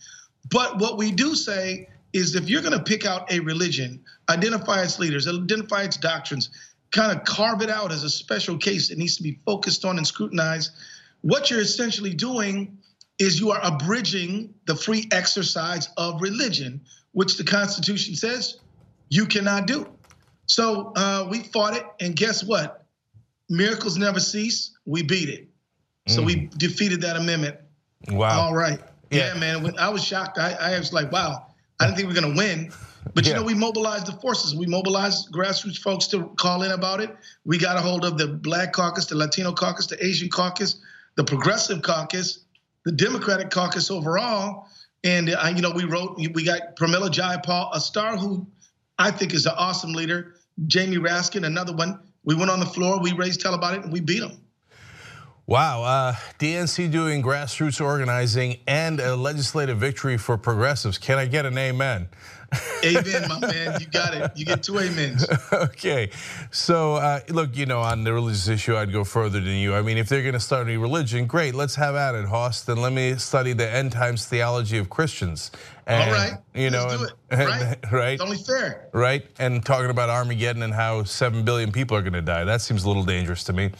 But 0.50 0.78
what 0.78 0.98
we 0.98 1.10
do 1.10 1.34
say 1.34 1.88
is 2.12 2.34
if 2.34 2.48
you're 2.48 2.62
going 2.62 2.76
to 2.76 2.82
pick 2.82 3.06
out 3.06 3.30
a 3.32 3.40
religion, 3.40 4.02
identify 4.28 4.82
its 4.82 4.98
leaders, 4.98 5.26
identify 5.26 5.82
its 5.82 5.96
doctrines, 5.96 6.50
kind 6.90 7.16
of 7.16 7.24
carve 7.24 7.62
it 7.62 7.70
out 7.70 7.90
as 7.90 8.04
a 8.04 8.10
special 8.10 8.58
case 8.58 8.88
that 8.88 8.98
needs 8.98 9.16
to 9.16 9.22
be 9.22 9.38
focused 9.46 9.84
on 9.84 9.96
and 9.96 10.06
scrutinized, 10.06 10.72
what 11.22 11.50
you're 11.50 11.60
essentially 11.60 12.12
doing 12.12 12.78
is 13.18 13.40
you 13.40 13.50
are 13.50 13.60
abridging 13.62 14.52
the 14.66 14.74
free 14.74 15.08
exercise 15.10 15.88
of 15.96 16.20
religion, 16.20 16.80
which 17.12 17.36
the 17.36 17.44
Constitution 17.44 18.14
says 18.14 18.58
you 19.08 19.26
cannot 19.26 19.66
do. 19.66 19.86
So 20.46 20.92
uh, 20.96 21.26
we 21.30 21.40
fought 21.40 21.76
it, 21.76 21.86
and 22.00 22.14
guess 22.14 22.44
what? 22.44 22.84
Miracles 23.48 23.96
never 23.96 24.20
cease. 24.20 24.76
We 24.84 25.02
beat 25.02 25.28
it. 25.28 25.48
So 26.08 26.22
mm. 26.22 26.26
we 26.26 26.50
defeated 26.56 27.02
that 27.02 27.16
amendment. 27.16 27.56
Wow. 28.10 28.40
All 28.40 28.54
right. 28.54 28.80
Yeah, 29.10 29.34
yeah 29.34 29.40
man. 29.40 29.62
When 29.62 29.78
I 29.78 29.88
was 29.88 30.04
shocked. 30.04 30.38
I, 30.38 30.54
I 30.54 30.78
was 30.78 30.92
like, 30.92 31.12
wow 31.12 31.51
I 31.82 31.86
didn't 31.86 31.96
think 31.96 32.08
we 32.08 32.14
were 32.14 32.20
going 32.20 32.34
to 32.34 32.38
win. 32.38 32.72
But 33.14 33.26
you 33.26 33.34
know, 33.34 33.42
we 33.42 33.54
mobilized 33.54 34.06
the 34.06 34.12
forces. 34.12 34.54
We 34.54 34.66
mobilized 34.66 35.32
grassroots 35.32 35.78
folks 35.78 36.06
to 36.08 36.28
call 36.38 36.62
in 36.62 36.70
about 36.70 37.00
it. 37.00 37.14
We 37.44 37.58
got 37.58 37.76
a 37.76 37.80
hold 37.80 38.04
of 38.04 38.16
the 38.16 38.28
Black 38.28 38.72
Caucus, 38.72 39.06
the 39.06 39.16
Latino 39.16 39.52
Caucus, 39.52 39.88
the 39.88 40.02
Asian 40.04 40.28
Caucus, 40.28 40.76
the 41.16 41.24
Progressive 41.24 41.82
Caucus, 41.82 42.44
the 42.84 42.92
Democratic 42.92 43.50
Caucus 43.50 43.90
overall. 43.90 44.68
And 45.02 45.30
uh, 45.30 45.52
you 45.54 45.62
know, 45.62 45.72
we 45.72 45.84
wrote. 45.84 46.16
We 46.16 46.44
got 46.44 46.76
Pramila 46.76 47.10
Jayapal, 47.10 47.70
a 47.74 47.80
star 47.80 48.16
who 48.16 48.46
I 48.98 49.10
think 49.10 49.34
is 49.34 49.46
an 49.46 49.54
awesome 49.56 49.92
leader. 49.92 50.36
Jamie 50.66 50.98
Raskin, 50.98 51.44
another 51.44 51.74
one. 51.74 51.98
We 52.24 52.36
went 52.36 52.50
on 52.50 52.60
the 52.60 52.66
floor. 52.66 53.00
We 53.00 53.12
raised 53.12 53.42
hell 53.42 53.54
about 53.54 53.74
it, 53.74 53.82
and 53.82 53.92
we 53.92 54.00
beat 54.00 54.20
them. 54.20 54.41
Wow, 55.46 55.82
uh, 55.82 56.12
DNC 56.38 56.90
doing 56.92 57.22
grassroots 57.22 57.84
organizing 57.84 58.58
and 58.68 59.00
a 59.00 59.16
legislative 59.16 59.78
victory 59.78 60.16
for 60.16 60.38
progressives. 60.38 60.98
Can 60.98 61.18
I 61.18 61.26
get 61.26 61.46
an 61.46 61.58
amen? 61.58 62.08
Amen, 62.84 63.28
my 63.28 63.38
man. 63.40 63.80
You 63.80 63.86
got 63.86 64.14
it. 64.14 64.30
You 64.36 64.44
get 64.44 64.62
two 64.62 64.78
amens. 64.78 65.26
okay. 65.52 66.10
So, 66.50 66.94
uh, 66.94 67.20
look, 67.28 67.56
you 67.56 67.66
know, 67.66 67.80
on 67.80 68.04
the 68.04 68.12
religious 68.12 68.48
issue, 68.48 68.76
I'd 68.76 68.92
go 68.92 69.04
further 69.04 69.40
than 69.40 69.54
you. 69.54 69.74
I 69.74 69.82
mean, 69.82 69.96
if 69.96 70.08
they're 70.08 70.22
going 70.22 70.34
to 70.34 70.40
start 70.40 70.64
study 70.64 70.76
religion, 70.76 71.26
great. 71.26 71.54
Let's 71.54 71.74
have 71.76 71.94
at 71.94 72.14
it, 72.14 72.26
Hoss. 72.26 72.62
Then 72.62 72.76
let 72.78 72.92
me 72.92 73.14
study 73.16 73.52
the 73.52 73.68
end 73.68 73.92
times 73.92 74.26
theology 74.26 74.78
of 74.78 74.90
Christians. 74.90 75.50
And, 75.86 76.10
All 76.10 76.16
right. 76.16 76.32
You 76.54 76.70
know, 76.70 76.86
Let's 76.86 76.98
do 76.98 77.04
it. 77.04 77.12
And, 77.30 77.48
right. 77.48 77.92
right. 77.92 78.12
It's 78.14 78.22
only 78.22 78.36
fair. 78.36 78.88
Right. 78.92 79.26
And 79.38 79.64
talking 79.64 79.90
about 79.90 80.10
Armageddon 80.10 80.62
and 80.62 80.74
how 80.74 81.04
7 81.04 81.44
billion 81.44 81.72
people 81.72 81.96
are 81.96 82.02
going 82.02 82.12
to 82.12 82.22
die. 82.22 82.44
That 82.44 82.60
seems 82.60 82.84
a 82.84 82.88
little 82.88 83.04
dangerous 83.04 83.44
to 83.44 83.52
me. 83.52 83.70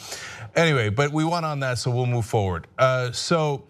Anyway, 0.54 0.90
but 0.90 1.12
we 1.12 1.24
won 1.24 1.44
on 1.44 1.60
that, 1.60 1.78
so 1.78 1.90
we'll 1.90 2.06
move 2.06 2.26
forward. 2.26 2.66
Uh, 2.78 3.10
so, 3.12 3.64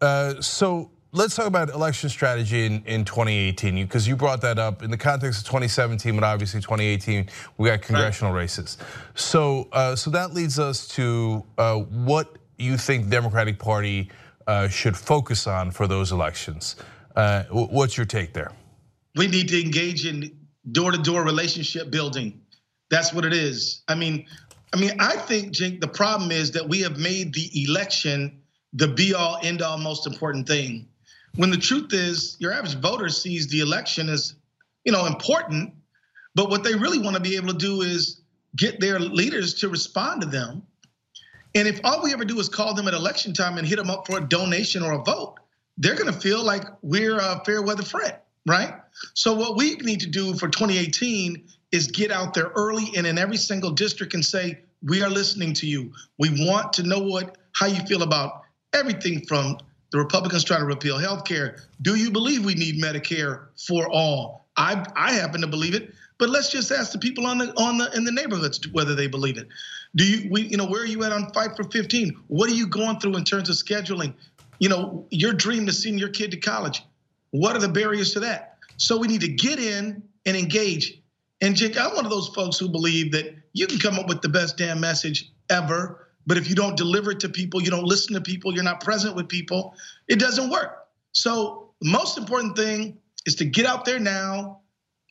uh, 0.00 0.40
so 0.40 0.90
let's 1.16 1.34
talk 1.34 1.46
about 1.46 1.70
election 1.70 2.10
strategy 2.10 2.66
in, 2.66 2.82
in 2.84 3.04
2018 3.04 3.84
because 3.86 4.06
you 4.06 4.16
brought 4.16 4.40
that 4.42 4.58
up. 4.58 4.82
In 4.82 4.90
the 4.90 4.98
context 4.98 5.40
of 5.40 5.46
2017 5.46 6.14
but 6.14 6.24
obviously 6.24 6.60
2018 6.60 7.28
we 7.56 7.68
got 7.68 7.82
congressional 7.82 8.32
right. 8.32 8.40
races. 8.40 8.78
So 9.14 9.68
uh, 9.72 9.96
so 9.96 10.10
that 10.10 10.34
leads 10.34 10.58
us 10.58 10.86
to 10.88 11.44
uh, 11.58 11.76
what 11.76 12.36
you 12.58 12.76
think 12.76 13.08
democratic 13.08 13.58
party 13.58 14.10
uh, 14.46 14.68
should 14.68 14.96
focus 14.96 15.46
on 15.46 15.70
for 15.70 15.86
those 15.86 16.12
elections. 16.12 16.76
Uh, 17.14 17.44
what's 17.44 17.96
your 17.96 18.06
take 18.06 18.32
there? 18.32 18.52
We 19.14 19.26
need 19.26 19.48
to 19.48 19.60
engage 19.60 20.06
in 20.06 20.36
door-to-door 20.70 21.24
relationship 21.24 21.90
building. 21.90 22.42
That's 22.90 23.12
what 23.12 23.24
it 23.24 23.32
is. 23.32 23.82
I 23.88 23.94
mean 23.94 24.26
I 24.76 24.78
mean, 24.78 24.92
I 24.98 25.16
think, 25.16 25.54
Cenk, 25.54 25.80
the 25.80 25.88
problem 25.88 26.30
is 26.30 26.50
that 26.50 26.68
we 26.68 26.82
have 26.82 26.98
made 26.98 27.32
the 27.32 27.64
election 27.64 28.42
the 28.74 28.88
be 28.88 29.14
all, 29.14 29.38
end 29.42 29.62
all, 29.62 29.78
most 29.78 30.06
important 30.06 30.46
thing. 30.46 30.86
When 31.34 31.50
the 31.50 31.56
truth 31.56 31.94
is, 31.94 32.36
your 32.40 32.52
average 32.52 32.74
voter 32.74 33.08
sees 33.08 33.46
the 33.48 33.60
election 33.60 34.10
as, 34.10 34.34
you 34.84 34.92
know, 34.92 35.06
important, 35.06 35.72
but 36.34 36.50
what 36.50 36.62
they 36.62 36.74
really 36.74 36.98
want 36.98 37.16
to 37.16 37.22
be 37.22 37.36
able 37.36 37.54
to 37.54 37.58
do 37.58 37.80
is 37.80 38.20
get 38.54 38.78
their 38.78 39.00
leaders 39.00 39.54
to 39.54 39.70
respond 39.70 40.20
to 40.20 40.26
them. 40.26 40.62
And 41.54 41.66
if 41.66 41.80
all 41.82 42.02
we 42.02 42.12
ever 42.12 42.26
do 42.26 42.38
is 42.38 42.50
call 42.50 42.74
them 42.74 42.86
at 42.86 42.92
election 42.92 43.32
time 43.32 43.56
and 43.56 43.66
hit 43.66 43.76
them 43.76 43.88
up 43.88 44.06
for 44.06 44.18
a 44.18 44.20
donation 44.20 44.82
or 44.82 44.92
a 44.92 45.02
vote, 45.02 45.36
they're 45.78 45.94
going 45.94 46.12
to 46.12 46.20
feel 46.20 46.44
like 46.44 46.64
we're 46.82 47.16
a 47.16 47.42
fair 47.46 47.62
weather 47.62 47.82
friend, 47.82 48.14
right? 48.44 48.74
So 49.14 49.32
what 49.32 49.56
we 49.56 49.76
need 49.76 50.00
to 50.00 50.10
do 50.10 50.34
for 50.34 50.48
2018 50.48 51.46
is 51.72 51.86
get 51.86 52.10
out 52.10 52.34
there 52.34 52.50
early 52.54 52.92
and 52.94 53.06
in 53.06 53.16
every 53.16 53.38
single 53.38 53.70
district 53.70 54.12
and 54.12 54.24
say, 54.24 54.60
we 54.82 55.02
are 55.02 55.10
listening 55.10 55.52
to 55.54 55.66
you. 55.66 55.92
We 56.18 56.46
want 56.46 56.72
to 56.74 56.82
know 56.82 57.00
what 57.00 57.38
how 57.52 57.66
you 57.66 57.80
feel 57.86 58.02
about 58.02 58.42
everything 58.72 59.24
from 59.26 59.58
the 59.90 59.98
Republicans 59.98 60.44
trying 60.44 60.60
to 60.60 60.66
repeal 60.66 60.98
health 60.98 61.24
care. 61.24 61.56
Do 61.82 61.94
you 61.94 62.10
believe 62.10 62.44
we 62.44 62.54
need 62.54 62.82
Medicare 62.82 63.46
for 63.66 63.88
all? 63.88 64.46
I 64.56 64.84
I 64.96 65.12
happen 65.12 65.40
to 65.40 65.46
believe 65.46 65.74
it, 65.74 65.94
but 66.18 66.28
let's 66.28 66.50
just 66.50 66.70
ask 66.70 66.92
the 66.92 66.98
people 66.98 67.26
on 67.26 67.38
the 67.38 67.52
on 67.56 67.78
the 67.78 67.90
in 67.96 68.04
the 68.04 68.12
neighborhoods 68.12 68.66
whether 68.72 68.94
they 68.94 69.06
believe 69.06 69.38
it. 69.38 69.48
Do 69.94 70.04
you 70.04 70.30
we 70.30 70.42
you 70.42 70.56
know 70.56 70.66
where 70.66 70.82
are 70.82 70.86
you 70.86 71.04
at 71.04 71.12
on 71.12 71.32
Fight 71.32 71.56
for 71.56 71.64
15? 71.64 72.16
What 72.28 72.50
are 72.50 72.54
you 72.54 72.66
going 72.66 73.00
through 73.00 73.16
in 73.16 73.24
terms 73.24 73.48
of 73.48 73.56
scheduling? 73.56 74.14
You 74.58 74.68
know, 74.70 75.06
your 75.10 75.32
dream 75.32 75.66
to 75.66 75.72
send 75.72 76.00
your 76.00 76.08
kid 76.08 76.30
to 76.30 76.38
college. 76.38 76.82
What 77.30 77.56
are 77.56 77.58
the 77.58 77.68
barriers 77.68 78.12
to 78.14 78.20
that? 78.20 78.58
So 78.78 78.96
we 78.96 79.08
need 79.08 79.20
to 79.22 79.28
get 79.28 79.58
in 79.58 80.02
and 80.24 80.36
engage. 80.36 81.00
And 81.40 81.54
Cenk, 81.54 81.76
I'm 81.76 81.94
one 81.94 82.04
of 82.06 82.10
those 82.10 82.28
folks 82.28 82.58
who 82.58 82.68
believe 82.68 83.12
that 83.12 83.34
you 83.56 83.66
can 83.66 83.78
come 83.78 83.98
up 83.98 84.06
with 84.06 84.20
the 84.20 84.28
best 84.28 84.58
damn 84.58 84.80
message 84.80 85.32
ever, 85.48 86.08
but 86.26 86.36
if 86.36 86.46
you 86.46 86.54
don't 86.54 86.76
deliver 86.76 87.12
it 87.12 87.20
to 87.20 87.28
people, 87.30 87.62
you 87.62 87.70
don't 87.70 87.86
listen 87.86 88.12
to 88.14 88.20
people, 88.20 88.52
you're 88.52 88.62
not 88.62 88.82
present 88.82 89.16
with 89.16 89.28
people, 89.28 89.74
it 90.08 90.18
doesn't 90.18 90.50
work. 90.50 90.88
So, 91.12 91.70
the 91.80 91.90
most 91.90 92.18
important 92.18 92.54
thing 92.54 92.98
is 93.24 93.34
to 93.36 93.46
get 93.46 93.64
out 93.64 93.86
there 93.86 93.98
now, 93.98 94.60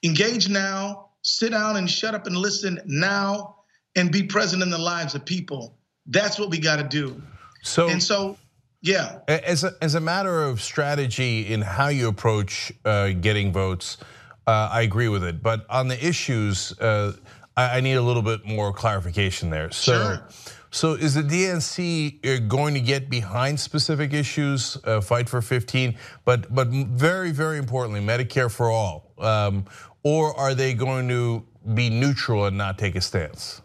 engage 0.03 0.47
now, 0.47 1.09
sit 1.23 1.51
down 1.51 1.77
and 1.77 1.89
shut 1.89 2.13
up 2.13 2.27
and 2.27 2.37
listen 2.37 2.79
now, 2.85 3.55
and 3.95 4.11
be 4.11 4.21
present 4.21 4.61
in 4.61 4.69
the 4.69 4.77
lives 4.77 5.15
of 5.15 5.25
people. 5.25 5.79
That's 6.05 6.37
what 6.37 6.51
we 6.51 6.59
got 6.59 6.75
to 6.75 6.83
do. 6.83 7.19
So, 7.63 7.89
and 7.89 8.01
so, 8.01 8.37
yeah. 8.83 9.19
As 9.27 9.63
a, 9.63 9.73
as 9.81 9.95
a 9.95 9.99
matter 9.99 10.43
of 10.43 10.61
strategy 10.61 11.51
in 11.51 11.61
how 11.61 11.87
you 11.87 12.07
approach 12.09 12.71
uh, 12.83 13.09
getting 13.09 13.51
votes, 13.51 13.97
uh, 14.45 14.69
I 14.71 14.81
agree 14.81 15.07
with 15.07 15.23
it. 15.23 15.41
But 15.41 15.65
on 15.69 15.87
the 15.87 16.05
issues, 16.05 16.77
uh, 16.79 17.13
I, 17.57 17.79
need 17.81 17.93
a 17.93 18.01
little 18.01 18.21
bit 18.21 18.45
more 18.45 18.73
clarification 18.73 19.49
there. 19.49 19.71
So, 19.71 19.93
sure. 19.93 20.27
So 20.71 20.93
is 20.93 21.13
the 21.13 21.21
DNC 21.21 22.25
uh, 22.25 22.39
going 22.47 22.73
to 22.73 22.81
get 22.81 23.09
behind 23.09 23.59
specific 23.59 24.11
issues, 24.11 24.77
uh, 24.83 24.99
fight 24.99 25.29
for 25.29 25.41
15, 25.41 25.97
but 26.25 26.53
but 26.53 26.67
very 26.67 27.31
very 27.31 27.57
importantly, 27.57 28.01
Medicare 28.01 28.51
for 28.51 28.69
all, 28.69 29.13
um, 29.19 29.65
or 30.03 30.37
are 30.37 30.53
they 30.53 30.73
going 30.73 31.07
to 31.07 31.45
be 31.73 31.89
neutral 31.89 32.45
and 32.45 32.57
not 32.57 32.77
take 32.77 32.95
a 32.95 33.01
stance? 33.01 33.61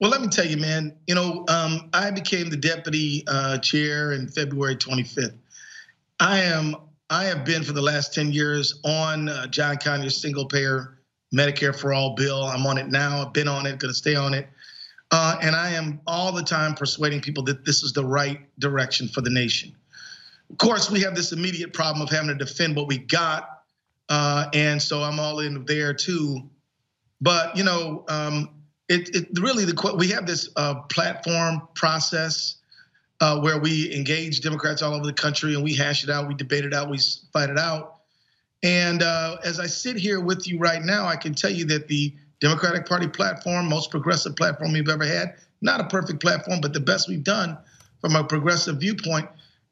Well, 0.00 0.10
let 0.10 0.20
me 0.20 0.28
tell 0.28 0.46
you, 0.46 0.58
man. 0.58 0.96
You 1.06 1.14
know, 1.14 1.44
um, 1.48 1.88
I 1.92 2.10
became 2.10 2.50
the 2.50 2.56
deputy 2.56 3.24
uh, 3.26 3.58
chair 3.58 4.12
in 4.12 4.28
February 4.28 4.76
25th. 4.76 5.34
I 6.20 6.40
am 6.40 6.76
I 7.10 7.24
have 7.24 7.46
been 7.46 7.64
for 7.64 7.72
the 7.72 7.80
last 7.80 8.12
10 8.12 8.32
years 8.32 8.80
on 8.84 9.30
uh, 9.30 9.46
John 9.46 9.78
Conyers 9.78 10.20
single 10.20 10.44
payer 10.44 10.97
Medicare 11.34 11.78
for 11.78 11.92
all 11.92 12.14
bill. 12.14 12.42
I'm 12.42 12.66
on 12.66 12.78
it 12.78 12.88
now. 12.88 13.22
I've 13.22 13.32
been 13.32 13.48
on 13.48 13.66
it. 13.66 13.78
Going 13.78 13.92
to 13.92 13.94
stay 13.94 14.14
on 14.14 14.34
it. 14.34 14.48
Uh, 15.10 15.38
and 15.40 15.56
I 15.56 15.70
am 15.70 16.00
all 16.06 16.32
the 16.32 16.42
time 16.42 16.74
persuading 16.74 17.20
people 17.20 17.42
that 17.44 17.64
this 17.64 17.82
is 17.82 17.92
the 17.92 18.04
right 18.04 18.40
direction 18.58 19.08
for 19.08 19.20
the 19.20 19.30
nation. 19.30 19.74
Of 20.50 20.58
course, 20.58 20.90
we 20.90 21.00
have 21.00 21.14
this 21.14 21.32
immediate 21.32 21.72
problem 21.72 22.02
of 22.02 22.10
having 22.10 22.28
to 22.28 22.34
defend 22.34 22.76
what 22.76 22.88
we 22.88 22.98
got. 22.98 23.62
Uh, 24.08 24.48
and 24.54 24.80
so 24.80 25.02
I'm 25.02 25.20
all 25.20 25.40
in 25.40 25.64
there 25.66 25.92
too. 25.92 26.48
But, 27.20 27.56
you 27.56 27.64
know, 27.64 28.04
um, 28.08 28.50
it, 28.88 29.14
it, 29.14 29.38
really, 29.40 29.64
the 29.64 29.94
we 29.98 30.08
have 30.08 30.26
this 30.26 30.48
uh, 30.56 30.82
platform 30.82 31.68
process 31.74 32.56
uh, 33.20 33.40
where 33.40 33.58
we 33.58 33.94
engage 33.94 34.40
Democrats 34.40 34.80
all 34.80 34.94
over 34.94 35.04
the 35.04 35.12
country 35.12 35.54
and 35.54 35.62
we 35.62 35.74
hash 35.74 36.04
it 36.04 36.10
out, 36.10 36.28
we 36.28 36.34
debate 36.34 36.64
it 36.64 36.72
out, 36.72 36.88
we 36.88 36.98
fight 37.32 37.50
it 37.50 37.58
out. 37.58 37.97
And 38.62 39.02
uh, 39.02 39.36
as 39.44 39.60
I 39.60 39.66
sit 39.66 39.96
here 39.96 40.20
with 40.20 40.48
you 40.48 40.58
right 40.58 40.82
now, 40.82 41.06
I 41.06 41.16
can 41.16 41.34
tell 41.34 41.50
you 41.50 41.64
that 41.66 41.88
the 41.88 42.14
Democratic 42.40 42.86
Party 42.86 43.06
platform, 43.06 43.68
most 43.68 43.90
progressive 43.90 44.36
platform 44.36 44.72
we've 44.72 44.88
ever 44.88 45.04
had. 45.04 45.36
Not 45.60 45.80
a 45.80 45.84
perfect 45.84 46.20
platform, 46.20 46.60
but 46.60 46.72
the 46.72 46.80
best 46.80 47.08
we've 47.08 47.24
done 47.24 47.58
from 48.00 48.14
a 48.14 48.24
progressive 48.24 48.78
viewpoint. 48.78 49.28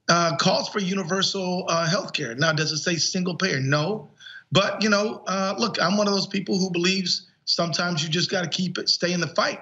Uh, 0.08 0.36
calls 0.36 0.68
for 0.68 0.78
universal 0.78 1.64
uh, 1.68 1.88
health 1.88 2.12
care. 2.12 2.34
Now, 2.36 2.52
does 2.52 2.70
it 2.70 2.78
say 2.78 2.96
single 2.96 3.34
payer? 3.34 3.60
No. 3.60 4.08
But, 4.52 4.82
you 4.82 4.88
know, 4.88 5.22
uh, 5.26 5.54
look, 5.58 5.80
I'm 5.82 5.96
one 5.96 6.06
of 6.06 6.14
those 6.14 6.28
people 6.28 6.58
who 6.58 6.70
believes 6.70 7.28
sometimes 7.44 8.02
you 8.02 8.08
just 8.08 8.30
got 8.30 8.42
to 8.42 8.48
keep 8.48 8.78
it, 8.78 8.88
stay 8.88 9.12
in 9.12 9.20
the 9.20 9.28
fight 9.28 9.60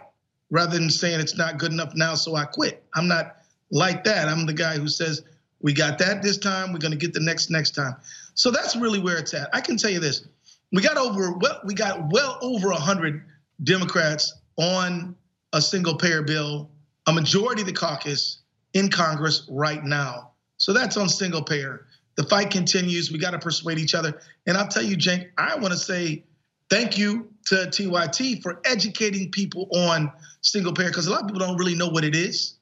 rather 0.51 0.79
than 0.79 0.91
saying 0.91 1.21
it's 1.21 1.37
not 1.37 1.59
good 1.59 1.73
enough 1.73 1.95
now, 1.95 2.15
so 2.15 2.37
I 2.37 2.45
quit. 2.45 2.85
I'm 2.95 3.09
not 3.09 3.37
like 3.71 4.05
that. 4.05 4.29
I'm 4.29 4.45
the 4.45 4.53
guy 4.53 4.77
who 4.77 4.89
says, 4.89 5.23
we 5.61 5.73
got 5.73 5.99
that 5.99 6.23
this 6.23 6.37
time, 6.37 6.73
we're 6.73 6.79
going 6.79 6.93
to 6.93 6.99
get 6.99 7.15
the 7.15 7.21
next 7.21 7.51
next 7.51 7.71
time. 7.71 7.97
So 8.35 8.51
that's 8.51 8.77
really 8.77 8.99
where 8.99 9.19
it's 9.19 9.33
at. 9.35 9.49
I 9.53 9.61
can 9.61 9.77
tell 9.77 9.91
you 9.91 10.01
this 10.01 10.27
we 10.73 10.83
got 10.83 10.97
over 10.97 11.33
well, 11.33 11.61
we 11.65 11.75
got 11.75 12.11
well 12.11 12.39
over 12.43 12.71
hundred 12.73 13.25
Democrats 13.63 14.35
on 14.57 15.15
a 15.53 15.61
single 15.61 15.97
payer 15.97 16.23
bill, 16.23 16.71
a 17.07 17.13
majority 17.13 17.63
of 17.63 17.67
the 17.67 17.73
caucus 17.73 18.39
in 18.73 18.91
Congress 18.91 19.47
right 19.49 19.85
now. 19.85 20.33
So 20.57 20.73
that's 20.73 20.97
on 20.97 21.09
single 21.09 21.43
payer. 21.43 21.87
The 22.17 22.25
fight 22.25 22.51
continues. 22.51 23.11
We 23.11 23.19
got 23.19 23.33
to 23.33 23.39
persuade 23.39 23.79
each 23.79 23.95
other. 23.95 24.21
And 24.47 24.57
I'll 24.57 24.69
tell 24.69 24.83
you, 24.83 24.97
Cenk, 24.97 25.31
I 25.39 25.57
want 25.57 25.73
to 25.73 25.79
say 25.79 26.25
thank 26.71 26.97
you 26.99 27.29
to 27.47 27.67
TYT 27.67 28.43
for 28.43 28.61
educating 28.65 29.31
people 29.31 29.69
on 29.73 30.11
single 30.41 30.73
payer 30.73 30.89
because 30.89 31.07
a 31.07 31.11
lot 31.11 31.23
of 31.23 31.29
people 31.29 31.41
don't 31.41 31.57
really 31.57 31.75
know 31.75 31.89
what 31.89 32.05
it 32.05 32.15
is. 32.15 32.55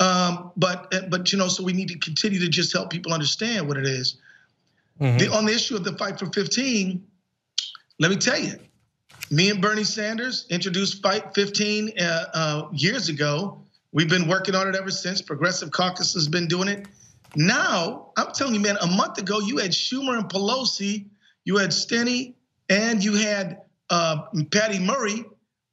Um, 0.00 0.52
but 0.56 0.92
but 1.10 1.32
you 1.32 1.38
know, 1.38 1.48
so 1.48 1.62
we 1.62 1.72
need 1.72 1.88
to 1.88 1.98
continue 1.98 2.40
to 2.40 2.48
just 2.48 2.72
help 2.72 2.90
people 2.90 3.12
understand 3.12 3.68
what 3.68 3.76
it 3.76 3.86
is. 3.86 4.16
Mm-hmm. 5.02 5.18
The, 5.18 5.32
on 5.32 5.44
the 5.46 5.52
issue 5.52 5.74
of 5.74 5.82
the 5.82 5.96
fight 5.98 6.18
for 6.20 6.26
15, 6.26 7.04
let 7.98 8.10
me 8.10 8.16
tell 8.16 8.38
you, 8.38 8.54
me 9.32 9.50
and 9.50 9.60
Bernie 9.60 9.82
Sanders 9.82 10.46
introduced 10.48 11.02
Fight 11.02 11.34
15 11.34 11.92
uh, 11.98 12.24
uh, 12.32 12.68
years 12.72 13.08
ago. 13.08 13.64
We've 13.90 14.08
been 14.08 14.28
working 14.28 14.54
on 14.54 14.68
it 14.68 14.76
ever 14.76 14.90
since. 14.90 15.20
Progressive 15.20 15.72
Caucus 15.72 16.14
has 16.14 16.28
been 16.28 16.46
doing 16.46 16.68
it. 16.68 16.86
Now, 17.34 18.12
I'm 18.16 18.30
telling 18.32 18.54
you, 18.54 18.60
man, 18.60 18.76
a 18.80 18.86
month 18.86 19.18
ago, 19.18 19.40
you 19.40 19.58
had 19.58 19.72
Schumer 19.72 20.16
and 20.18 20.28
Pelosi, 20.28 21.06
you 21.44 21.56
had 21.56 21.70
Steny, 21.70 22.34
and 22.68 23.02
you 23.02 23.14
had 23.14 23.62
uh, 23.90 24.22
Patty 24.52 24.78
Murray 24.78 25.24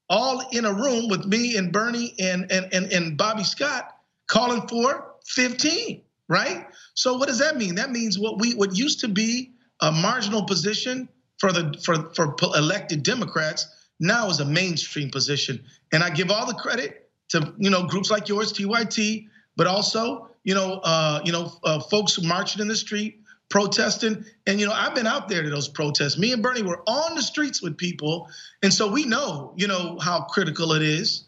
all 0.09 0.41
in 0.51 0.65
a 0.65 0.73
room 0.73 1.07
with 1.07 1.25
me 1.25 1.55
and 1.55 1.71
Bernie 1.71 2.15
and, 2.17 2.51
and, 2.51 2.73
and, 2.73 2.91
and 2.91 3.17
Bobby 3.17 3.43
Scott 3.43 3.95
calling 4.27 4.67
for 4.67 5.13
15, 5.25 6.01
right? 6.29 6.67
So 6.93 7.17
what 7.17 7.27
does 7.27 7.39
that 7.39 7.57
mean? 7.57 7.75
That 7.75 7.91
means 7.91 8.17
what 8.17 8.39
we 8.39 8.53
what 8.53 8.77
used 8.77 9.01
to 9.01 9.09
be 9.09 9.51
a 9.81 9.91
marginal 9.91 10.45
position 10.45 11.09
for 11.39 11.51
the 11.51 11.77
for 11.83 12.11
for 12.13 12.35
elected 12.57 13.03
Democrats 13.03 13.67
now 13.99 14.29
is 14.29 14.39
a 14.39 14.45
mainstream 14.45 15.09
position. 15.09 15.63
And 15.91 16.03
I 16.03 16.09
give 16.09 16.31
all 16.31 16.45
the 16.45 16.53
credit 16.53 17.09
to 17.29 17.53
you 17.57 17.69
know 17.69 17.83
groups 17.83 18.11
like 18.11 18.29
yours, 18.29 18.53
TYT, 18.53 19.27
but 19.57 19.67
also 19.67 20.29
you 20.43 20.53
know 20.53 20.79
uh, 20.83 21.21
you 21.25 21.31
know 21.31 21.51
uh, 21.63 21.79
folks 21.79 22.21
marching 22.21 22.61
in 22.61 22.67
the 22.67 22.75
street, 22.75 23.21
protesting. 23.49 24.23
And 24.45 24.59
you 24.59 24.67
know 24.67 24.73
I've 24.73 24.95
been 24.95 25.07
out 25.07 25.27
there 25.27 25.41
to 25.41 25.49
those 25.49 25.67
protests. 25.67 26.17
Me 26.17 26.31
and 26.31 26.43
Bernie 26.43 26.61
were 26.61 26.81
on 26.87 27.15
the 27.15 27.23
streets 27.23 27.61
with 27.61 27.77
people, 27.77 28.29
and 28.61 28.73
so 28.73 28.89
we 28.89 29.05
know 29.05 29.53
you 29.57 29.67
know 29.67 29.97
how 29.99 30.21
critical 30.21 30.73
it 30.73 30.83
is. 30.83 31.25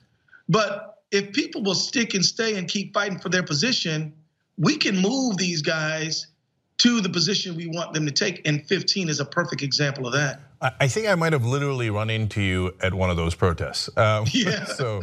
But 0.48 1.00
if 1.12 1.34
people 1.34 1.63
will 1.63 1.75
stick 1.75 2.13
and 2.13 2.24
stay 2.24 2.58
and 2.58 2.67
keep 2.67 2.93
fighting 2.93 3.20
for 3.20 3.29
their 3.29 3.43
position, 3.43 4.13
we 4.62 4.77
can 4.77 4.98
move 4.98 5.38
these 5.38 5.62
guys 5.62 6.27
to 6.77 7.01
the 7.01 7.10
position 7.10 7.56
we 7.56 7.68
want 7.68 7.94
them 7.94 8.06
to 8.06 8.12
take. 8.12 8.48
And 8.48 8.65
15 8.68 9.10
is 9.10 9.20
a 9.20 9.25
perfect 9.25 9.62
example 9.62 10.08
of 10.08 10.13
that. 10.13 10.39
I 10.80 10.88
think 10.88 11.08
I 11.08 11.15
might 11.15 11.34
have 11.34 11.44
literally 11.44 11.89
run 11.89 12.12
into 12.12 12.41
you 12.41 12.75
at 12.82 12.94
one 12.94 13.10
of 13.10 13.18
those 13.18 13.34
protests. 13.34 13.89
Um, 13.98 14.25
yeah. 14.32 14.65
So, 14.65 15.01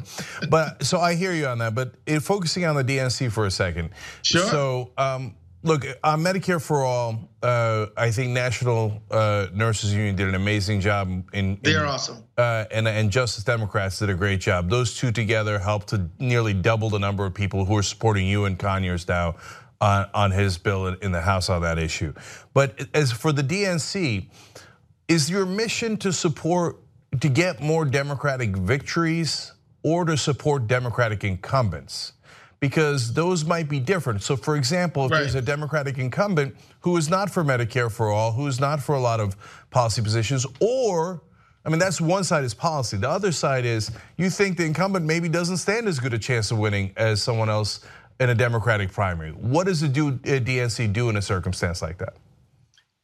but 0.48 0.84
so 0.84 1.00
I 1.00 1.16
hear 1.16 1.32
you 1.32 1.46
on 1.46 1.58
that. 1.58 1.74
But 1.74 1.94
focusing 2.22 2.64
on 2.64 2.76
the 2.76 2.84
DNC 2.84 3.32
for 3.32 3.44
a 3.44 3.50
second. 3.50 3.90
Sure. 4.22 4.42
So, 4.42 4.92
um, 4.96 5.34
look 5.62 5.86
on 6.04 6.20
Medicare 6.20 6.62
for 6.62 6.84
all. 6.84 7.28
Uh, 7.42 7.86
I 7.96 8.10
think 8.10 8.30
National 8.30 9.02
uh, 9.10 9.46
Nurses 9.54 9.92
Union 9.92 10.16
did 10.16 10.28
an 10.28 10.34
amazing 10.34 10.80
job. 10.80 11.08
In, 11.32 11.58
they're 11.62 11.86
awesome. 11.86 12.24
Uh, 12.36 12.64
and 12.70 12.86
and 12.86 13.10
Justice 13.10 13.44
Democrats 13.44 13.98
did 13.98 14.10
a 14.10 14.14
great 14.14 14.40
job. 14.40 14.70
Those 14.70 14.96
two 14.96 15.12
together 15.12 15.58
helped 15.58 15.88
to 15.88 16.08
nearly 16.18 16.54
double 16.54 16.90
the 16.90 16.98
number 16.98 17.24
of 17.24 17.34
people 17.34 17.64
who 17.64 17.76
are 17.76 17.82
supporting 17.82 18.26
you 18.26 18.44
and 18.44 18.58
Conyers 18.58 19.06
now 19.08 19.36
on, 19.80 20.08
on 20.14 20.30
his 20.30 20.58
bill 20.58 20.86
in 20.86 21.12
the 21.12 21.20
House 21.20 21.48
on 21.48 21.62
that 21.62 21.78
issue. 21.78 22.12
But 22.54 22.88
as 22.94 23.12
for 23.12 23.32
the 23.32 23.42
DNC, 23.42 24.28
is 25.08 25.30
your 25.30 25.46
mission 25.46 25.96
to 25.98 26.12
support, 26.12 26.76
to 27.20 27.28
get 27.28 27.60
more 27.60 27.84
Democratic 27.84 28.56
victories 28.56 29.52
or 29.82 30.04
to 30.04 30.16
support 30.16 30.66
Democratic 30.66 31.24
incumbents? 31.24 32.12
Because 32.60 33.12
those 33.12 33.44
might 33.44 33.68
be 33.68 33.78
different. 33.78 34.22
So, 34.22 34.36
for 34.36 34.56
example, 34.56 35.06
if 35.06 35.12
right. 35.12 35.20
there's 35.20 35.36
a 35.36 35.42
Democratic 35.42 35.98
incumbent 35.98 36.56
who 36.80 36.96
is 36.96 37.08
not 37.08 37.30
for 37.30 37.44
Medicare 37.44 37.90
for 37.90 38.10
all, 38.10 38.32
who 38.32 38.46
is 38.48 38.58
not 38.58 38.82
for 38.82 38.96
a 38.96 39.00
lot 39.00 39.20
of 39.20 39.36
policy 39.70 40.02
positions, 40.02 40.44
or 40.60 41.22
I 41.64 41.70
mean, 41.70 41.78
that's 41.78 42.00
one 42.00 42.24
side 42.24 42.44
is 42.44 42.54
policy. 42.54 42.96
The 42.96 43.10
other 43.10 43.30
side 43.30 43.64
is 43.64 43.90
you 44.16 44.30
think 44.30 44.56
the 44.56 44.64
incumbent 44.64 45.04
maybe 45.04 45.28
doesn't 45.28 45.58
stand 45.58 45.86
as 45.86 46.00
good 46.00 46.14
a 46.14 46.18
chance 46.18 46.50
of 46.50 46.58
winning 46.58 46.92
as 46.96 47.22
someone 47.22 47.48
else 47.48 47.80
in 48.20 48.30
a 48.30 48.34
Democratic 48.34 48.90
primary. 48.90 49.32
What 49.32 49.66
does 49.66 49.80
the 49.80 49.88
DNC 49.88 50.88
uh, 50.88 50.92
do 50.92 51.10
in 51.10 51.16
a 51.16 51.22
circumstance 51.22 51.82
like 51.82 51.98
that? 51.98 52.14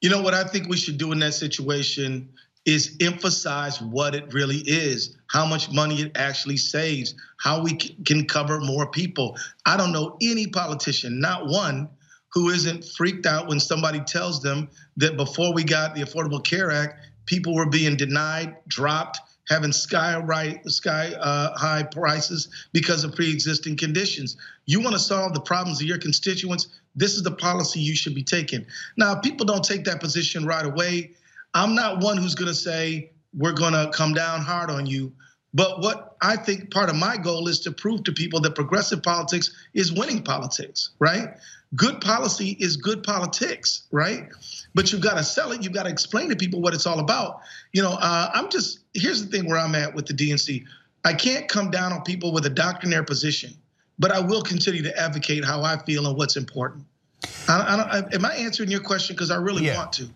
You 0.00 0.10
know 0.10 0.22
what 0.22 0.34
I 0.34 0.44
think 0.44 0.68
we 0.68 0.76
should 0.76 0.98
do 0.98 1.12
in 1.12 1.18
that 1.20 1.34
situation 1.34 2.28
is 2.64 2.96
emphasize 3.00 3.80
what 3.80 4.14
it 4.14 4.32
really 4.32 4.58
is, 4.58 5.16
how 5.26 5.44
much 5.44 5.70
money 5.70 6.00
it 6.00 6.12
actually 6.14 6.56
saves, 6.56 7.14
how 7.38 7.62
we 7.62 7.74
can 7.74 8.26
cover 8.26 8.60
more 8.60 8.90
people. 8.90 9.36
I 9.66 9.76
don't 9.76 9.92
know 9.92 10.16
any 10.22 10.46
politician, 10.46 11.20
not 11.20 11.46
one, 11.46 11.88
who 12.32 12.50
isn't 12.50 12.84
freaked 12.84 13.26
out 13.26 13.48
when 13.48 13.60
somebody 13.60 14.00
tells 14.00 14.42
them 14.42 14.68
that 14.96 15.16
before 15.16 15.54
we 15.54 15.62
got 15.62 15.94
the 15.94 16.02
Affordable 16.02 16.42
Care 16.42 16.70
Act, 16.70 17.00
people 17.26 17.54
were 17.54 17.68
being 17.68 17.96
denied, 17.96 18.56
dropped, 18.66 19.20
having 19.48 19.72
sky 19.72 20.18
right, 20.18 20.64
sky 20.68 21.12
uh, 21.20 21.56
high 21.56 21.82
prices 21.82 22.48
because 22.72 23.04
of 23.04 23.14
pre-existing 23.14 23.76
conditions. 23.76 24.36
You 24.66 24.80
want 24.80 24.94
to 24.94 24.98
solve 24.98 25.34
the 25.34 25.40
problems 25.40 25.80
of 25.80 25.86
your 25.86 25.98
constituents. 25.98 26.68
This 26.96 27.14
is 27.14 27.22
the 27.22 27.30
policy 27.30 27.80
you 27.80 27.94
should 27.94 28.14
be 28.14 28.22
taking. 28.22 28.66
Now, 28.96 29.16
people 29.16 29.44
don't 29.46 29.64
take 29.64 29.84
that 29.84 30.00
position 30.00 30.46
right 30.46 30.64
away. 30.64 31.12
I'm 31.54 31.74
not 31.74 32.02
one 32.02 32.18
who's 32.18 32.34
going 32.34 32.48
to 32.48 32.54
say 32.54 33.12
we're 33.32 33.52
going 33.52 33.72
to 33.72 33.90
come 33.92 34.12
down 34.12 34.40
hard 34.40 34.70
on 34.70 34.86
you. 34.86 35.12
But 35.54 35.80
what 35.80 36.16
I 36.20 36.36
think 36.36 36.72
part 36.72 36.90
of 36.90 36.96
my 36.96 37.16
goal 37.16 37.46
is 37.46 37.60
to 37.60 37.70
prove 37.70 38.02
to 38.04 38.12
people 38.12 38.40
that 38.40 38.56
progressive 38.56 39.02
politics 39.02 39.54
is 39.72 39.92
winning 39.92 40.22
politics, 40.22 40.90
right? 40.98 41.28
Good 41.76 42.00
policy 42.00 42.56
is 42.58 42.76
good 42.76 43.04
politics, 43.04 43.84
right? 43.92 44.28
But 44.74 44.90
you've 44.90 45.00
got 45.00 45.16
to 45.16 45.22
sell 45.22 45.52
it. 45.52 45.62
You've 45.62 45.72
got 45.72 45.84
to 45.84 45.90
explain 45.90 46.28
to 46.30 46.36
people 46.36 46.60
what 46.60 46.74
it's 46.74 46.86
all 46.86 46.98
about. 46.98 47.40
You 47.72 47.82
know, 47.82 47.96
uh, 48.00 48.30
I'm 48.34 48.48
just 48.50 48.80
here's 48.94 49.24
the 49.24 49.30
thing 49.30 49.48
where 49.48 49.58
I'm 49.58 49.76
at 49.76 49.94
with 49.94 50.06
the 50.06 50.14
DNC. 50.14 50.64
I 51.04 51.14
can't 51.14 51.48
come 51.48 51.70
down 51.70 51.92
on 51.92 52.02
people 52.02 52.32
with 52.32 52.46
a 52.46 52.50
doctrinaire 52.50 53.04
position, 53.04 53.52
but 53.98 54.10
I 54.10 54.20
will 54.20 54.42
continue 54.42 54.82
to 54.82 54.98
advocate 54.98 55.44
how 55.44 55.62
I 55.62 55.76
feel 55.84 56.06
and 56.06 56.16
what's 56.16 56.36
important. 56.36 56.84
I, 57.48 58.02
I 58.10 58.14
am 58.14 58.24
I 58.24 58.34
answering 58.34 58.70
your 58.70 58.80
question? 58.80 59.14
Because 59.14 59.30
I 59.30 59.36
really 59.36 59.66
yeah. 59.66 59.76
want 59.76 59.92
to. 59.94 60.08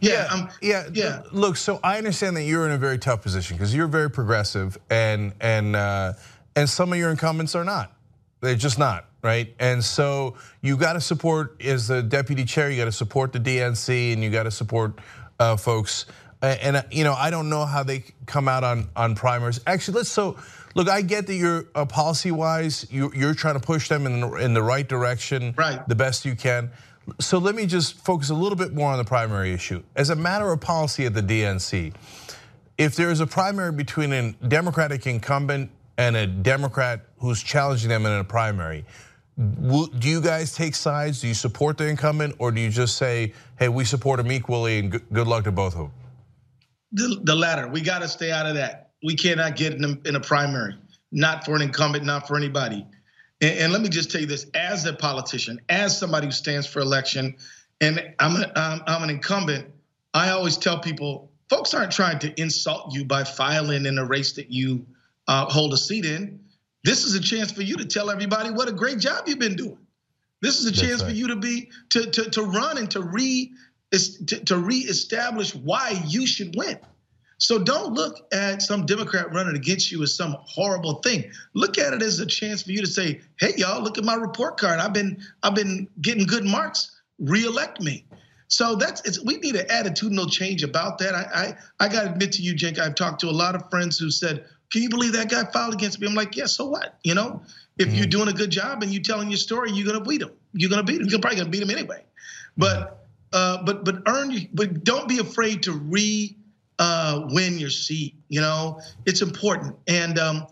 Yeah, 0.00 0.28
um, 0.30 0.48
yeah, 0.60 0.88
yeah. 0.92 1.22
Look, 1.32 1.56
so 1.56 1.80
I 1.82 1.98
understand 1.98 2.36
that 2.36 2.42
you're 2.42 2.66
in 2.66 2.72
a 2.72 2.78
very 2.78 2.98
tough 2.98 3.22
position 3.22 3.56
because 3.56 3.74
you're 3.74 3.86
very 3.86 4.10
progressive, 4.10 4.76
and 4.90 5.32
and 5.40 5.74
uh, 5.74 6.12
and 6.54 6.68
some 6.68 6.92
of 6.92 6.98
your 6.98 7.10
incumbents 7.10 7.54
are 7.54 7.64
not. 7.64 7.92
They're 8.40 8.54
just 8.54 8.78
not 8.78 9.06
right. 9.22 9.54
And 9.58 9.82
so 9.82 10.36
you 10.60 10.76
got 10.76 10.92
to 10.92 11.00
support 11.00 11.60
as 11.62 11.88
the 11.88 12.02
deputy 12.02 12.44
chair. 12.44 12.70
You 12.70 12.76
got 12.76 12.84
to 12.84 12.92
support 12.92 13.32
the 13.32 13.40
DNC, 13.40 14.12
and 14.12 14.22
you 14.22 14.30
got 14.30 14.44
to 14.44 14.50
support 14.50 14.98
uh, 15.38 15.56
folks. 15.56 16.06
And 16.42 16.84
you 16.90 17.02
know, 17.02 17.14
I 17.14 17.30
don't 17.30 17.48
know 17.48 17.64
how 17.64 17.82
they 17.82 18.04
come 18.26 18.48
out 18.48 18.62
on 18.64 18.88
on 18.94 19.14
primaries. 19.14 19.60
Actually, 19.66 19.98
let's 19.98 20.10
so 20.10 20.36
look. 20.76 20.88
I 20.88 21.02
get 21.02 21.26
that 21.26 21.34
you're 21.34 21.66
uh, 21.74 21.84
policy 21.84 22.30
wise, 22.30 22.86
you, 22.90 23.10
you're 23.14 23.34
trying 23.34 23.54
to 23.54 23.60
push 23.60 23.88
them 23.88 24.06
in 24.06 24.22
in 24.40 24.54
the 24.54 24.62
right 24.62 24.86
direction, 24.86 25.54
right, 25.56 25.86
the 25.88 25.94
best 25.94 26.24
you 26.24 26.36
can. 26.36 26.70
So 27.20 27.38
let 27.38 27.54
me 27.54 27.66
just 27.66 28.04
focus 28.04 28.30
a 28.30 28.34
little 28.34 28.56
bit 28.56 28.72
more 28.72 28.90
on 28.90 28.98
the 28.98 29.04
primary 29.04 29.52
issue. 29.52 29.82
As 29.94 30.10
a 30.10 30.16
matter 30.16 30.50
of 30.52 30.60
policy 30.60 31.06
at 31.06 31.14
the 31.14 31.22
DNC, 31.22 31.94
if 32.78 32.96
there 32.96 33.10
is 33.10 33.20
a 33.20 33.26
primary 33.26 33.72
between 33.72 34.12
a 34.12 34.32
Democratic 34.48 35.06
incumbent 35.06 35.70
and 35.98 36.16
a 36.16 36.26
Democrat 36.26 37.00
who's 37.18 37.42
challenging 37.42 37.88
them 37.88 38.06
in 38.06 38.12
a 38.12 38.24
primary, 38.24 38.84
do 39.38 40.08
you 40.08 40.20
guys 40.20 40.54
take 40.54 40.74
sides? 40.74 41.20
Do 41.20 41.28
you 41.28 41.34
support 41.34 41.76
the 41.78 41.86
incumbent, 41.86 42.34
or 42.38 42.50
do 42.50 42.60
you 42.60 42.70
just 42.70 42.96
say, 42.96 43.34
"Hey, 43.58 43.68
we 43.68 43.84
support 43.84 44.18
them 44.18 44.32
equally, 44.32 44.78
and 44.78 44.90
good 44.90 45.26
luck 45.26 45.44
to 45.44 45.52
both 45.52 45.74
of 45.74 45.80
them"? 45.80 45.92
The, 46.92 47.20
the 47.22 47.34
latter. 47.34 47.68
We 47.68 47.82
got 47.82 48.00
to 48.00 48.08
stay 48.08 48.30
out 48.30 48.46
of 48.46 48.54
that. 48.54 48.85
We 49.06 49.14
cannot 49.14 49.56
get 49.56 49.72
in 49.72 49.84
a, 49.84 50.08
in 50.08 50.16
a 50.16 50.20
primary. 50.20 50.74
Not 51.12 51.44
for 51.44 51.54
an 51.54 51.62
incumbent, 51.62 52.04
not 52.04 52.26
for 52.26 52.36
anybody. 52.36 52.84
And, 53.40 53.58
and, 53.58 53.72
let 53.72 53.80
me 53.80 53.88
just 53.88 54.10
tell 54.10 54.20
you 54.20 54.26
this: 54.26 54.46
as 54.54 54.84
a 54.84 54.92
politician, 54.92 55.60
as 55.68 55.96
somebody 55.96 56.26
who 56.26 56.32
stands 56.32 56.66
for 56.66 56.80
election, 56.80 57.36
and 57.80 58.12
I'm, 58.18 58.36
a, 58.36 58.52
I'm, 58.56 58.82
I'm 58.86 59.02
an 59.04 59.10
incumbent, 59.10 59.68
I 60.12 60.30
always 60.30 60.58
tell 60.58 60.80
people, 60.80 61.30
folks 61.48 61.72
aren't 61.72 61.92
trying 61.92 62.18
to 62.20 62.40
insult 62.40 62.92
you 62.92 63.04
by 63.04 63.24
filing 63.24 63.86
in 63.86 63.96
a 63.98 64.04
race 64.04 64.32
that 64.32 64.50
you 64.50 64.84
uh, 65.28 65.46
hold 65.46 65.72
a 65.72 65.76
seat 65.76 66.04
in 66.04 66.40
this 66.86 67.04
is 67.04 67.16
a 67.16 67.20
chance 67.20 67.50
for 67.50 67.62
you 67.62 67.76
to 67.78 67.84
tell 67.84 68.10
everybody 68.10 68.50
what 68.52 68.68
a 68.68 68.72
great 68.72 69.00
job 69.00 69.24
you've 69.26 69.40
been 69.40 69.56
doing. 69.56 69.78
This 70.40 70.60
is 70.60 70.66
a 70.66 70.72
chance 70.72 71.02
right. 71.02 71.10
for 71.10 71.16
you 71.16 71.26
to 71.28 71.36
be 71.36 71.70
to 71.90 72.08
to 72.08 72.30
to 72.30 72.42
run 72.42 72.78
and 72.78 72.88
to 72.92 73.02
re 73.02 73.50
to, 73.90 74.44
to 74.44 74.56
reestablish 74.56 75.52
why 75.52 76.00
you 76.06 76.28
should 76.28 76.54
win. 76.54 76.78
So 77.38 77.58
don't 77.58 77.92
look 77.92 78.26
at 78.32 78.62
some 78.62 78.86
Democrat 78.86 79.32
running 79.32 79.56
against 79.56 79.92
you 79.92 80.02
as 80.02 80.16
some 80.16 80.36
horrible 80.40 80.94
thing. 81.02 81.30
Look 81.54 81.76
at 81.78 81.92
it 81.92 82.02
as 82.02 82.18
a 82.18 82.26
chance 82.26 82.62
for 82.62 82.72
you 82.72 82.80
to 82.80 82.86
say, 82.86 83.20
"Hey, 83.38 83.52
y'all, 83.56 83.82
look 83.82 83.98
at 83.98 84.04
my 84.04 84.14
report 84.14 84.56
card. 84.56 84.80
I've 84.80 84.92
been 84.94 85.22
I've 85.42 85.54
been 85.54 85.88
getting 86.00 86.26
good 86.26 86.44
marks. 86.44 86.98
Reelect 87.18 87.80
me." 87.80 88.06
So 88.48 88.76
that's 88.76 89.02
it's, 89.06 89.22
we 89.22 89.36
need 89.38 89.56
an 89.56 89.66
attitudinal 89.66 90.30
change 90.30 90.62
about 90.62 90.98
that. 90.98 91.14
I 91.14 91.56
I, 91.80 91.86
I 91.86 91.88
got 91.88 92.04
to 92.04 92.12
admit 92.12 92.32
to 92.32 92.42
you, 92.42 92.54
Cenk, 92.54 92.78
I've 92.78 92.94
talked 92.94 93.20
to 93.20 93.28
a 93.28 93.32
lot 93.32 93.54
of 93.54 93.68
friends 93.70 93.98
who 93.98 94.10
said, 94.10 94.46
can 94.70 94.82
you 94.82 94.88
believe 94.88 95.12
that 95.12 95.30
guy 95.30 95.44
filed 95.44 95.74
against 95.74 96.00
me? 96.00 96.06
I'm 96.06 96.14
like, 96.14 96.36
yeah, 96.36 96.46
so 96.46 96.66
what? 96.66 96.98
You 97.04 97.14
know, 97.14 97.42
if 97.78 97.88
mm-hmm. 97.88 97.96
you're 97.96 98.06
doing 98.06 98.28
a 98.28 98.32
good 98.32 98.50
job 98.50 98.82
and 98.82 98.92
you're 98.92 99.02
telling 99.02 99.28
your 99.30 99.36
story, 99.36 99.70
you're 99.70 99.86
gonna 99.86 100.04
beat 100.04 100.22
him. 100.22 100.30
You're 100.52 100.70
gonna 100.70 100.82
beat 100.82 101.00
him. 101.00 101.08
You're 101.08 101.20
probably 101.20 101.38
gonna 101.38 101.50
beat 101.50 101.62
him 101.62 101.70
anyway. 101.70 102.04
But 102.56 103.06
uh, 103.32 103.62
but 103.62 103.84
but 103.84 104.02
earn 104.06 104.34
but 104.52 104.82
don't 104.82 105.08
be 105.08 105.18
afraid 105.18 105.62
to 105.64 105.72
re 105.72 106.36
uh, 106.78 107.26
win 107.30 107.58
your 107.58 107.70
seat. 107.70 108.14
You 108.28 108.40
know, 108.40 108.80
it's 109.04 109.22
important. 109.22 109.76
And 109.86 110.18
um, 110.18 110.46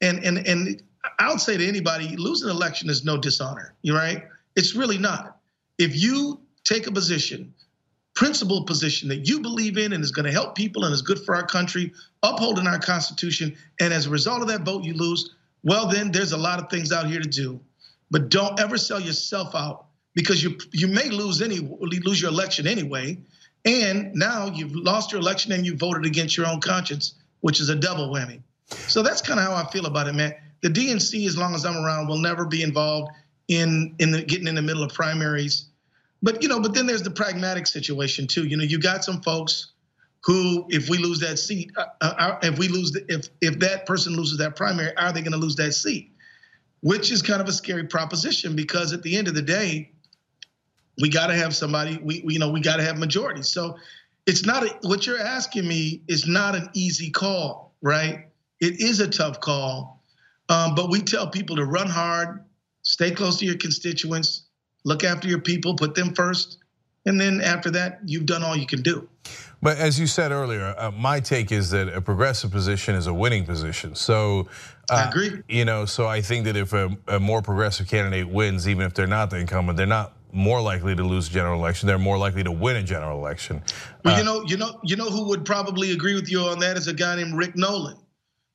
and 0.00 0.24
and 0.24 0.46
and 0.46 0.82
I 1.18 1.30
would 1.30 1.40
say 1.40 1.56
to 1.56 1.66
anybody, 1.66 2.16
losing 2.16 2.48
an 2.48 2.56
election 2.56 2.90
is 2.90 3.04
no 3.04 3.16
dishonor. 3.16 3.74
You 3.82 3.94
right? 3.94 4.24
It's 4.56 4.74
really 4.74 4.98
not. 4.98 5.38
If 5.78 5.96
you 5.96 6.40
take 6.64 6.86
a 6.86 6.92
position 6.92 7.54
principled 8.20 8.66
position 8.66 9.08
that 9.08 9.26
you 9.26 9.40
believe 9.40 9.78
in 9.78 9.94
and 9.94 10.04
is 10.04 10.10
going 10.10 10.26
to 10.26 10.32
help 10.32 10.54
people 10.54 10.84
and 10.84 10.92
is 10.92 11.00
good 11.00 11.18
for 11.20 11.34
our 11.34 11.46
country, 11.46 11.90
upholding 12.22 12.66
our 12.66 12.78
Constitution, 12.78 13.56
and 13.80 13.94
as 13.94 14.06
a 14.06 14.10
result 14.10 14.42
of 14.42 14.48
that 14.48 14.60
vote 14.60 14.84
you 14.84 14.92
lose, 14.92 15.34
well, 15.62 15.86
then 15.86 16.10
there's 16.10 16.32
a 16.32 16.36
lot 16.36 16.58
of 16.58 16.68
things 16.68 16.92
out 16.92 17.06
here 17.06 17.20
to 17.20 17.28
do. 17.28 17.58
But 18.10 18.28
don't 18.28 18.60
ever 18.60 18.76
sell 18.76 19.00
yourself 19.00 19.54
out 19.54 19.86
because 20.14 20.42
you 20.42 20.58
you 20.72 20.86
may 20.86 21.08
lose 21.08 21.40
any 21.40 21.60
lose 21.60 22.20
your 22.20 22.30
election 22.30 22.66
anyway, 22.66 23.16
and 23.64 24.14
now 24.14 24.46
you've 24.46 24.74
lost 24.74 25.12
your 25.12 25.20
election 25.20 25.52
and 25.52 25.66
you 25.66 25.76
voted 25.76 26.06
against 26.06 26.36
your 26.36 26.46
own 26.46 26.60
conscience, 26.60 27.14
which 27.40 27.60
is 27.60 27.68
a 27.68 27.76
double 27.76 28.08
whammy. 28.08 28.40
So 28.68 29.02
that's 29.02 29.20
kind 29.20 29.40
of 29.40 29.46
how 29.46 29.54
I 29.54 29.68
feel 29.70 29.86
about 29.86 30.06
it, 30.08 30.14
man. 30.14 30.34
The 30.62 30.68
DNC, 30.68 31.26
as 31.26 31.36
long 31.36 31.54
as 31.54 31.64
I'm 31.64 31.76
around, 31.76 32.08
will 32.08 32.18
never 32.18 32.44
be 32.44 32.62
involved 32.62 33.10
in 33.48 33.94
in 33.98 34.12
the, 34.12 34.22
getting 34.22 34.46
in 34.46 34.54
the 34.54 34.62
middle 34.62 34.82
of 34.82 34.92
primaries 34.92 35.70
but 36.22 36.42
you 36.42 36.48
know, 36.48 36.60
but 36.60 36.74
then 36.74 36.86
there's 36.86 37.02
the 37.02 37.10
pragmatic 37.10 37.66
situation 37.66 38.26
too. 38.26 38.46
You 38.46 38.56
know, 38.56 38.64
you 38.64 38.78
got 38.78 39.04
some 39.04 39.22
folks 39.22 39.72
who, 40.22 40.66
if 40.68 40.88
we 40.90 40.98
lose 40.98 41.20
that 41.20 41.38
seat, 41.38 41.72
uh, 41.76 41.86
uh, 42.00 42.14
uh 42.18 42.38
if 42.42 42.58
we 42.58 42.68
lose, 42.68 42.92
the, 42.92 43.04
if 43.08 43.28
if 43.40 43.58
that 43.60 43.86
person 43.86 44.14
loses 44.14 44.38
that 44.38 44.56
primary, 44.56 44.94
are 44.96 45.12
they 45.12 45.22
going 45.22 45.32
to 45.32 45.38
lose 45.38 45.56
that 45.56 45.72
seat? 45.72 46.12
Which 46.82 47.10
is 47.10 47.22
kind 47.22 47.40
of 47.40 47.48
a 47.48 47.52
scary 47.52 47.86
proposition 47.86 48.54
because 48.56 48.92
at 48.92 49.02
the 49.02 49.16
end 49.16 49.28
of 49.28 49.34
the 49.34 49.42
day, 49.42 49.92
we 51.00 51.08
got 51.08 51.28
to 51.28 51.34
have 51.34 51.54
somebody. 51.54 51.98
We, 52.02 52.22
we 52.24 52.34
you 52.34 52.38
know 52.38 52.50
we 52.50 52.60
got 52.60 52.76
to 52.76 52.82
have 52.82 52.98
majority. 52.98 53.42
So 53.42 53.76
it's 54.26 54.44
not 54.44 54.64
a, 54.64 54.76
what 54.82 55.06
you're 55.06 55.20
asking 55.20 55.66
me 55.66 56.02
is 56.08 56.26
not 56.26 56.54
an 56.54 56.68
easy 56.74 57.10
call, 57.10 57.74
right? 57.82 58.26
It 58.60 58.80
is 58.80 59.00
a 59.00 59.08
tough 59.08 59.40
call, 59.40 60.02
um, 60.48 60.74
but 60.74 60.90
we 60.90 61.00
tell 61.00 61.28
people 61.28 61.56
to 61.56 61.64
run 61.64 61.88
hard, 61.88 62.44
stay 62.82 63.10
close 63.10 63.38
to 63.38 63.46
your 63.46 63.56
constituents, 63.56 64.44
look 64.84 65.04
after 65.04 65.28
your 65.28 65.40
people, 65.40 65.74
put 65.74 65.94
them 65.94 66.14
first, 66.14 66.58
and 67.06 67.20
then 67.20 67.40
after 67.40 67.70
that, 67.70 68.00
you've 68.04 68.26
done 68.26 68.42
all 68.42 68.56
you 68.56 68.66
can 68.66 68.82
do. 68.82 69.08
But 69.62 69.76
as 69.76 69.98
you 70.00 70.06
said 70.06 70.32
earlier, 70.32 70.74
uh, 70.78 70.90
my 70.90 71.20
take 71.20 71.52
is 71.52 71.70
that 71.70 71.88
a 71.88 72.00
progressive 72.00 72.50
position 72.50 72.94
is 72.94 73.06
a 73.06 73.14
winning 73.14 73.44
position. 73.44 73.94
So 73.94 74.48
uh, 74.90 74.94
I 74.94 75.08
agree. 75.08 75.42
You 75.48 75.64
know, 75.64 75.84
so 75.84 76.06
I 76.06 76.22
think 76.22 76.44
that 76.44 76.56
if 76.56 76.72
a, 76.72 76.96
a, 77.08 77.20
more 77.20 77.42
progressive 77.42 77.86
candidate 77.86 78.28
wins, 78.28 78.68
even 78.68 78.86
if 78.86 78.94
they're 78.94 79.06
not 79.06 79.30
the 79.30 79.36
incumbent, 79.36 79.76
they're 79.76 79.86
not 79.86 80.14
more 80.32 80.60
likely 80.60 80.94
to 80.94 81.02
lose 81.02 81.28
a 81.28 81.32
general 81.32 81.58
election. 81.58 81.86
They're 81.86 81.98
more 81.98 82.18
likely 82.18 82.42
to 82.44 82.52
win 82.52 82.76
a 82.76 82.82
general 82.82 83.18
election. 83.18 83.62
Well, 84.04 84.16
you 84.16 84.22
uh, 84.22 84.24
know, 84.24 84.44
you 84.46 84.56
know, 84.56 84.80
you 84.82 84.96
know 84.96 85.10
who 85.10 85.28
would 85.28 85.44
probably 85.44 85.92
agree 85.92 86.14
with 86.14 86.30
you 86.30 86.40
on 86.40 86.58
that 86.60 86.76
is 86.76 86.86
a 86.86 86.94
guy 86.94 87.16
named 87.16 87.36
Rick 87.36 87.56
Nolan. 87.56 87.96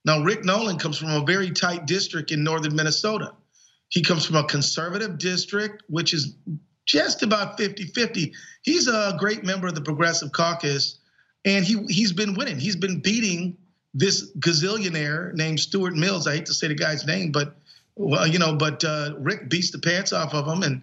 Now, 0.06 0.24
Rick 0.24 0.46
Nolan 0.46 0.78
comes 0.78 0.98
from 0.98 1.10
a 1.10 1.26
very 1.26 1.52
tight 1.52 1.88
district 1.88 2.32
in 2.32 2.44
northern 2.44 2.76
Minnesota. 2.76 3.34
He 3.90 4.04
comes 4.04 4.26
from 4.26 4.36
a 4.36 4.44
conservative 4.44 5.18
district, 5.18 5.84
which 5.90 6.14
is 6.14 6.36
just 6.86 7.24
about 7.24 7.58
50 7.58 7.86
50. 7.86 8.34
He's 8.62 8.88
a 8.88 9.16
great 9.20 9.44
member 9.44 9.68
of 9.68 9.76
the 9.76 9.82
Progressive 9.82 10.32
Caucus, 10.32 11.00
and 11.44 11.66
he, 11.66 11.84
he's 11.88 12.14
been 12.14 12.36
winning. 12.36 12.60
He's 12.60 12.76
been 12.76 13.00
beating 13.00 13.58
this 13.94 14.32
gazillionaire 14.38 15.34
named 15.34 15.60
Stewart 15.60 15.96
Mills. 15.96 16.28
I 16.28 16.36
hate 16.36 16.46
to 16.48 16.54
say 16.54 16.68
the 16.68 16.76
guy's 16.76 17.06
name, 17.06 17.32
but 17.32 17.56
well, 17.96 18.28
you 18.28 18.40
know, 18.40 18.56
but 18.56 18.84
uh, 18.84 19.16
Rick 19.18 19.50
beats 19.50 19.72
the 19.72 19.80
pants 19.80 20.14
off 20.14 20.34
of 20.34 20.48
him, 20.48 20.64
and 20.64 20.82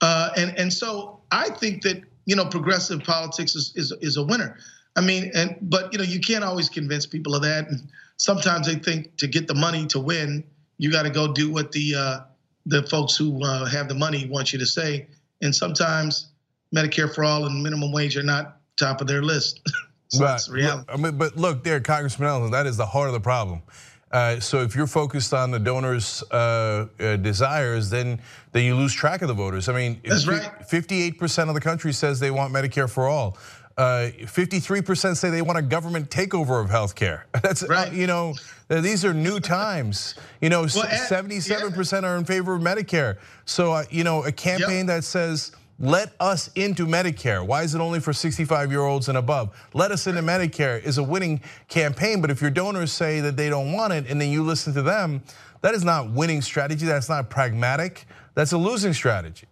uh, 0.00 0.30
and 0.36 0.58
and 0.58 0.72
so 0.72 1.20
I 1.30 1.50
think 1.50 1.82
that 1.82 2.02
you 2.26 2.36
know 2.36 2.44
progressive 2.44 3.02
politics 3.02 3.54
is, 3.54 3.72
is 3.76 3.92
is 4.00 4.16
a 4.16 4.22
winner. 4.22 4.58
I 4.96 5.00
mean, 5.00 5.30
and 5.34 5.56
but 5.62 5.92
you 5.92 5.98
know 5.98 6.04
you 6.04 6.20
can't 6.20 6.44
always 6.44 6.68
convince 6.68 7.06
people 7.06 7.34
of 7.34 7.42
that, 7.42 7.68
and 7.68 7.88
sometimes 8.16 8.66
they 8.66 8.76
think 8.76 9.16
to 9.16 9.26
get 9.26 9.48
the 9.48 9.54
money 9.54 9.86
to 9.86 10.00
win, 10.00 10.44
you 10.78 10.90
got 10.90 11.02
to 11.02 11.10
go 11.10 11.32
do 11.32 11.52
what 11.52 11.72
the 11.72 11.94
uh, 11.94 12.20
the 12.66 12.82
folks 12.84 13.16
who 13.16 13.42
uh, 13.44 13.66
have 13.66 13.88
the 13.88 13.94
money 13.94 14.26
want 14.28 14.52
you 14.52 14.58
to 14.58 14.66
say. 14.66 15.06
And 15.42 15.54
sometimes 15.54 16.28
Medicare 16.74 17.12
for 17.14 17.24
all 17.24 17.46
and 17.46 17.62
minimum 17.62 17.92
wage 17.92 18.16
are 18.16 18.22
not 18.22 18.60
top 18.76 19.00
of 19.00 19.06
their 19.06 19.22
list. 19.22 19.60
So 20.08 20.20
but, 20.20 20.26
that's 20.26 20.48
reality. 20.50 20.84
I 20.92 20.96
mean, 20.96 21.16
but 21.16 21.36
look, 21.36 21.64
there, 21.64 21.80
Congressman 21.80 22.28
Ellison, 22.28 22.52
that 22.52 22.66
is 22.66 22.76
the 22.76 22.86
heart 22.86 23.08
of 23.08 23.14
the 23.14 23.20
problem. 23.20 23.62
Uh, 24.14 24.38
so 24.38 24.62
if 24.62 24.76
you're 24.76 24.86
focused 24.86 25.34
on 25.34 25.50
the 25.50 25.58
donors' 25.58 26.22
uh, 26.30 26.86
uh, 27.00 27.16
desires, 27.16 27.90
then 27.90 28.20
then 28.52 28.64
you 28.64 28.76
lose 28.76 28.94
track 28.94 29.22
of 29.22 29.28
the 29.28 29.34
voters. 29.34 29.68
I 29.68 29.72
mean, 29.72 30.00
that's 30.04 30.28
right. 30.28 30.52
58% 30.70 31.48
of 31.48 31.54
the 31.54 31.60
country 31.60 31.92
says 31.92 32.20
they 32.20 32.30
want 32.30 32.54
Medicare 32.54 32.88
for 32.88 33.08
all. 33.08 33.36
53% 33.76 35.04
uh, 35.04 35.14
say 35.16 35.30
they 35.30 35.42
want 35.42 35.58
a 35.58 35.62
government 35.62 36.08
takeover 36.10 36.62
of 36.62 36.70
healthcare. 36.70 37.22
That's 37.42 37.64
uh, 37.64 37.66
right. 37.66 37.92
you 37.92 38.06
know, 38.06 38.34
these 38.68 39.04
are 39.04 39.12
new 39.12 39.40
times. 39.40 40.14
You 40.40 40.48
know, 40.48 40.66
77% 40.66 42.04
are 42.04 42.16
in 42.16 42.24
favor 42.24 42.54
of 42.54 42.62
Medicare. 42.62 43.16
So 43.46 43.82
you 43.90 44.04
know, 44.04 44.22
a 44.22 44.30
campaign 44.30 44.86
yep. 44.86 44.98
that 44.98 45.02
says 45.02 45.50
let 45.78 46.12
us 46.20 46.50
into 46.54 46.86
Medicare. 46.86 47.44
Why 47.44 47.62
is 47.62 47.74
it 47.74 47.80
only 47.80 48.00
for 48.00 48.12
65 48.12 48.70
year 48.70 48.82
olds 48.82 49.08
and 49.08 49.18
above? 49.18 49.56
Let 49.74 49.90
us 49.90 50.06
into 50.06 50.22
Medicare 50.22 50.82
is 50.82 50.98
a 50.98 51.02
winning 51.02 51.40
campaign, 51.68 52.20
but 52.20 52.30
if 52.30 52.40
your 52.40 52.50
donors 52.50 52.92
say 52.92 53.20
that 53.20 53.36
they 53.36 53.48
don't 53.48 53.72
want 53.72 53.92
it 53.92 54.06
and 54.08 54.20
then 54.20 54.30
you 54.30 54.42
listen 54.42 54.72
to 54.74 54.82
them, 54.82 55.22
that 55.62 55.74
is 55.74 55.84
not 55.84 56.10
winning 56.10 56.42
strategy. 56.42 56.86
That's 56.86 57.08
not 57.08 57.30
pragmatic. 57.30 58.06
That's 58.34 58.52
a 58.52 58.58
losing 58.58 58.92
strategy. 58.92 59.46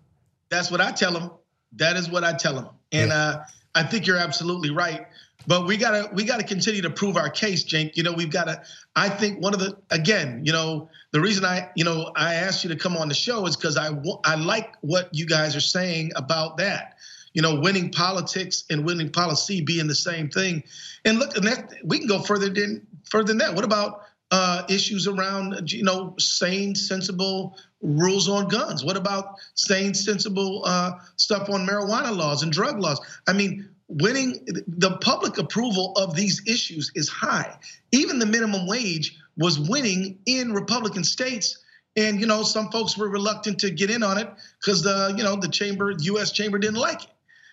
That's 0.50 0.70
what 0.70 0.80
I 0.80 0.92
tell 0.92 1.12
them. 1.12 1.30
That 1.76 1.96
is 1.96 2.10
what 2.10 2.22
I 2.22 2.34
tell 2.34 2.54
them. 2.54 2.68
And 2.92 3.10
yeah. 3.10 3.16
uh, 3.16 3.44
I 3.74 3.82
think 3.82 4.06
you're 4.06 4.18
absolutely 4.18 4.70
right. 4.70 5.06
But 5.46 5.66
we 5.66 5.76
gotta 5.76 6.08
we 6.12 6.24
gotta 6.24 6.44
continue 6.44 6.82
to 6.82 6.90
prove 6.90 7.16
our 7.16 7.28
case, 7.28 7.64
Cenk. 7.64 7.96
You 7.96 8.02
know, 8.02 8.12
we've 8.12 8.30
got 8.30 8.44
to. 8.44 8.62
I 8.94 9.08
think 9.08 9.40
one 9.40 9.54
of 9.54 9.60
the 9.60 9.76
again, 9.90 10.42
you 10.44 10.52
know, 10.52 10.88
the 11.10 11.20
reason 11.20 11.44
I 11.44 11.70
you 11.74 11.84
know 11.84 12.12
I 12.14 12.34
asked 12.34 12.64
you 12.64 12.70
to 12.70 12.76
come 12.76 12.96
on 12.96 13.08
the 13.08 13.14
show 13.14 13.46
is 13.46 13.56
because 13.56 13.76
I 13.76 13.90
I 14.24 14.36
like 14.36 14.74
what 14.82 15.08
you 15.12 15.26
guys 15.26 15.56
are 15.56 15.60
saying 15.60 16.12
about 16.14 16.58
that. 16.58 16.96
You 17.32 17.42
know, 17.42 17.60
winning 17.60 17.90
politics 17.90 18.64
and 18.70 18.84
winning 18.84 19.10
policy 19.10 19.62
being 19.62 19.88
the 19.88 19.94
same 19.94 20.28
thing. 20.28 20.62
And 21.04 21.18
look, 21.18 21.36
and 21.36 21.46
that, 21.46 21.72
we 21.82 21.98
can 21.98 22.06
go 22.06 22.20
further 22.20 22.50
than 22.50 22.86
further 23.10 23.28
than 23.28 23.38
that. 23.38 23.54
What 23.54 23.64
about 23.64 24.02
uh, 24.30 24.62
issues 24.68 25.08
around 25.08 25.72
you 25.72 25.82
know 25.82 26.14
sane, 26.18 26.74
sensible 26.74 27.56
rules 27.82 28.28
on 28.28 28.48
guns? 28.48 28.84
What 28.84 28.96
about 28.96 29.34
saying 29.54 29.94
sensible 29.94 30.62
uh, 30.64 30.92
stuff 31.16 31.50
on 31.50 31.66
marijuana 31.66 32.16
laws 32.16 32.42
and 32.42 32.52
drug 32.52 32.78
laws? 32.78 33.00
I 33.26 33.32
mean, 33.32 33.68
winning 33.88 34.46
the 34.66 34.96
public 35.00 35.38
approval 35.38 35.92
of 35.96 36.14
these 36.14 36.42
issues 36.46 36.92
is 36.94 37.08
high. 37.08 37.58
Even 37.90 38.18
the 38.18 38.26
minimum 38.26 38.66
wage 38.66 39.18
was 39.36 39.58
winning 39.58 40.18
in 40.26 40.52
Republican 40.52 41.04
states. 41.04 41.58
And 41.96 42.20
you 42.20 42.26
know, 42.26 42.42
some 42.42 42.70
folks 42.70 42.96
were 42.96 43.08
reluctant 43.08 43.60
to 43.60 43.70
get 43.70 43.90
in 43.90 44.02
on 44.02 44.16
it 44.16 44.30
because 44.60 44.82
the 44.82 45.12
you 45.16 45.22
know 45.22 45.36
the 45.36 45.48
chamber, 45.48 45.92
U.S. 45.98 46.32
chamber, 46.32 46.58
didn't 46.58 46.80
like 46.80 47.04
it. 47.04 47.10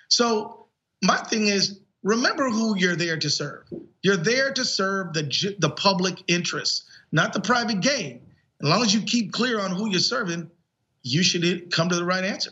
So 0.07 0.67
my 1.03 1.17
thing 1.17 1.47
is, 1.47 1.81
remember 2.03 2.49
who 2.49 2.77
you're 2.77 2.95
there 2.95 3.17
to 3.17 3.29
serve. 3.29 3.65
You're 4.01 4.15
there 4.15 4.53
to 4.53 4.63
serve 4.63 5.13
the 5.13 5.55
the 5.59 5.69
public 5.69 6.23
interest, 6.27 6.85
not 7.11 7.33
the 7.33 7.41
private 7.41 7.81
gain. 7.81 8.21
As 8.61 8.69
long 8.69 8.81
as 8.81 8.93
you 8.93 9.01
keep 9.01 9.31
clear 9.31 9.59
on 9.59 9.71
who 9.71 9.89
you're 9.89 9.99
serving, 9.99 10.49
you 11.01 11.23
should 11.23 11.71
come 11.71 11.89
to 11.89 11.95
the 11.95 12.03
right 12.03 12.23
answer. 12.23 12.51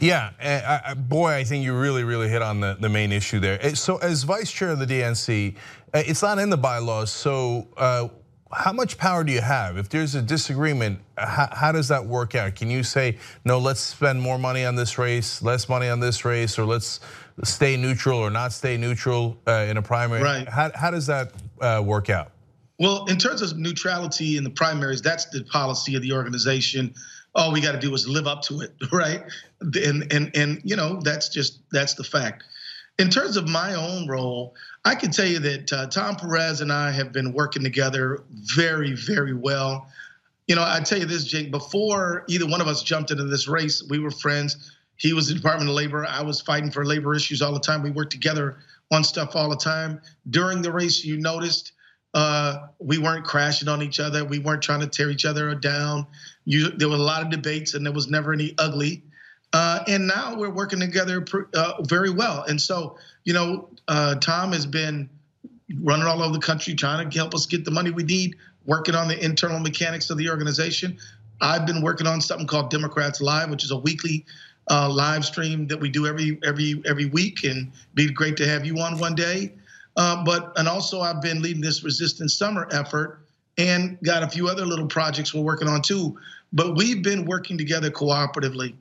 Yeah, 0.00 0.30
uh, 0.40 0.94
boy, 0.94 1.34
I 1.34 1.44
think 1.44 1.64
you 1.64 1.78
really, 1.78 2.04
really 2.04 2.28
hit 2.28 2.42
on 2.42 2.60
the, 2.60 2.76
the 2.80 2.88
main 2.88 3.12
issue 3.12 3.38
there. 3.38 3.74
So, 3.74 3.98
as 3.98 4.22
vice 4.22 4.50
chair 4.50 4.70
of 4.70 4.78
the 4.78 4.86
DNC, 4.86 5.54
uh, 5.92 6.02
it's 6.06 6.22
not 6.22 6.38
in 6.38 6.48
the 6.48 6.56
bylaws. 6.56 7.12
So, 7.12 7.68
uh, 7.76 8.08
how 8.52 8.72
much 8.72 8.98
power 8.98 9.22
do 9.22 9.32
you 9.32 9.40
have? 9.40 9.76
If 9.76 9.88
there's 9.88 10.14
a 10.14 10.22
disagreement, 10.22 11.00
how, 11.16 11.70
does 11.70 11.86
that 11.88 12.04
work 12.04 12.34
out? 12.34 12.56
Can 12.56 12.70
you 12.70 12.82
say, 12.82 13.18
no, 13.44 13.58
let's 13.58 13.80
spend 13.80 14.20
more 14.20 14.38
money 14.38 14.64
on 14.64 14.74
this 14.74 14.98
race, 14.98 15.42
less 15.42 15.68
money 15.68 15.88
on 15.88 16.00
this 16.00 16.24
race, 16.24 16.58
or 16.58 16.64
let's 16.64 17.00
stay 17.44 17.76
neutral 17.76 18.18
or 18.18 18.30
not 18.30 18.52
stay 18.52 18.76
neutral 18.76 19.38
uh, 19.46 19.66
in 19.68 19.76
a 19.76 19.82
primary? 19.82 20.22
Right. 20.22 20.48
How, 20.48 20.72
how 20.74 20.90
does 20.90 21.06
that 21.06 21.32
uh, 21.60 21.82
work 21.84 22.10
out? 22.10 22.32
Well, 22.80 23.04
in 23.04 23.18
terms 23.18 23.42
of 23.42 23.58
neutrality 23.58 24.38
in 24.38 24.42
the 24.42 24.50
primaries, 24.50 25.02
that's 25.02 25.26
the 25.26 25.44
policy 25.44 25.96
of 25.96 26.02
the 26.02 26.12
organization. 26.12 26.94
All 27.34 27.52
we 27.52 27.60
got 27.60 27.72
to 27.72 27.78
do 27.78 27.92
is 27.92 28.08
live 28.08 28.26
up 28.26 28.40
to 28.44 28.62
it, 28.62 28.72
right? 28.92 29.22
And 29.60 30.10
and 30.10 30.34
and 30.34 30.60
you 30.64 30.76
know 30.76 30.98
that's 31.04 31.28
just 31.28 31.60
that's 31.70 31.94
the 31.94 32.04
fact. 32.04 32.42
In 32.98 33.10
terms 33.10 33.36
of 33.36 33.46
my 33.46 33.74
own 33.74 34.08
role, 34.08 34.54
I 34.84 34.94
can 34.94 35.10
tell 35.10 35.26
you 35.26 35.38
that 35.40 35.72
uh, 35.72 35.86
Tom 35.88 36.16
Perez 36.16 36.62
and 36.62 36.72
I 36.72 36.90
have 36.90 37.12
been 37.12 37.34
working 37.34 37.62
together 37.62 38.24
very, 38.30 38.94
very 38.94 39.34
well. 39.34 39.86
You 40.48 40.56
know, 40.56 40.64
I 40.66 40.80
tell 40.80 40.98
you 40.98 41.06
this, 41.06 41.32
Cenk. 41.32 41.50
Before 41.50 42.24
either 42.28 42.46
one 42.46 42.62
of 42.62 42.66
us 42.66 42.82
jumped 42.82 43.10
into 43.10 43.24
this 43.24 43.46
race, 43.46 43.82
we 43.88 43.98
were 43.98 44.10
friends. 44.10 44.72
He 44.96 45.12
was 45.12 45.28
the 45.28 45.34
Department 45.34 45.68
of 45.68 45.76
Labor. 45.76 46.06
I 46.06 46.22
was 46.22 46.40
fighting 46.40 46.70
for 46.70 46.84
labor 46.84 47.14
issues 47.14 47.42
all 47.42 47.52
the 47.52 47.60
time. 47.60 47.82
We 47.82 47.90
worked 47.90 48.12
together 48.12 48.58
on 48.90 49.04
stuff 49.04 49.36
all 49.36 49.50
the 49.50 49.56
time. 49.56 50.00
During 50.28 50.62
the 50.62 50.72
race, 50.72 51.04
you 51.04 51.18
noticed 51.18 51.72
uh, 52.14 52.66
we 52.78 52.98
weren't 52.98 53.24
crashing 53.24 53.68
on 53.68 53.82
each 53.82 54.00
other. 54.00 54.24
We 54.24 54.38
weren't 54.38 54.62
trying 54.62 54.80
to 54.80 54.86
tear 54.86 55.10
each 55.10 55.24
other 55.24 55.54
down. 55.54 56.06
You, 56.44 56.70
there 56.70 56.88
were 56.88 56.96
a 56.96 56.98
lot 56.98 57.22
of 57.22 57.30
debates, 57.30 57.74
and 57.74 57.84
there 57.84 57.92
was 57.92 58.08
never 58.08 58.32
any 58.32 58.54
ugly. 58.58 59.02
Uh, 59.52 59.80
and 59.88 60.06
now 60.06 60.36
we're 60.36 60.50
working 60.50 60.80
together 60.80 61.24
uh, 61.54 61.82
very 61.82 62.10
well. 62.10 62.44
And 62.44 62.60
so, 62.60 62.96
you 63.24 63.32
know, 63.32 63.68
uh, 63.88 64.16
Tom 64.16 64.52
has 64.52 64.66
been 64.66 65.08
running 65.80 66.06
all 66.06 66.22
over 66.22 66.32
the 66.32 66.40
country 66.40 66.74
trying 66.74 67.08
to 67.08 67.18
help 67.18 67.34
us 67.34 67.46
get 67.46 67.64
the 67.64 67.70
money 67.70 67.90
we 67.90 68.02
need, 68.02 68.36
working 68.66 68.94
on 68.94 69.08
the 69.08 69.24
internal 69.24 69.58
mechanics 69.58 70.10
of 70.10 70.18
the 70.18 70.30
organization. 70.30 70.98
I've 71.40 71.66
been 71.66 71.82
working 71.82 72.06
on 72.06 72.20
something 72.20 72.46
called 72.46 72.70
Democrats 72.70 73.20
Live, 73.20 73.50
which 73.50 73.64
is 73.64 73.70
a 73.70 73.76
weekly 73.76 74.24
uh, 74.70 74.88
live 74.88 75.24
stream 75.24 75.66
that 75.68 75.80
we 75.80 75.88
do 75.88 76.06
every 76.06 76.38
every 76.44 76.82
every 76.86 77.06
week, 77.06 77.44
and 77.44 77.72
be 77.94 78.10
great 78.12 78.36
to 78.36 78.46
have 78.46 78.64
you 78.64 78.78
on 78.78 78.98
one 78.98 79.14
day. 79.14 79.52
Uh, 79.96 80.24
but 80.24 80.52
and 80.56 80.68
also 80.68 81.00
I've 81.00 81.20
been 81.20 81.42
leading 81.42 81.62
this 81.62 81.82
Resistance 81.82 82.34
Summer 82.34 82.68
effort 82.70 83.26
and 83.58 83.98
got 84.02 84.22
a 84.22 84.28
few 84.28 84.48
other 84.48 84.64
little 84.64 84.86
projects 84.86 85.34
we're 85.34 85.42
working 85.42 85.68
on 85.68 85.82
too. 85.82 86.18
But 86.52 86.76
we've 86.76 87.02
been 87.02 87.24
working 87.24 87.58
together 87.58 87.90
cooperatively. 87.90 88.74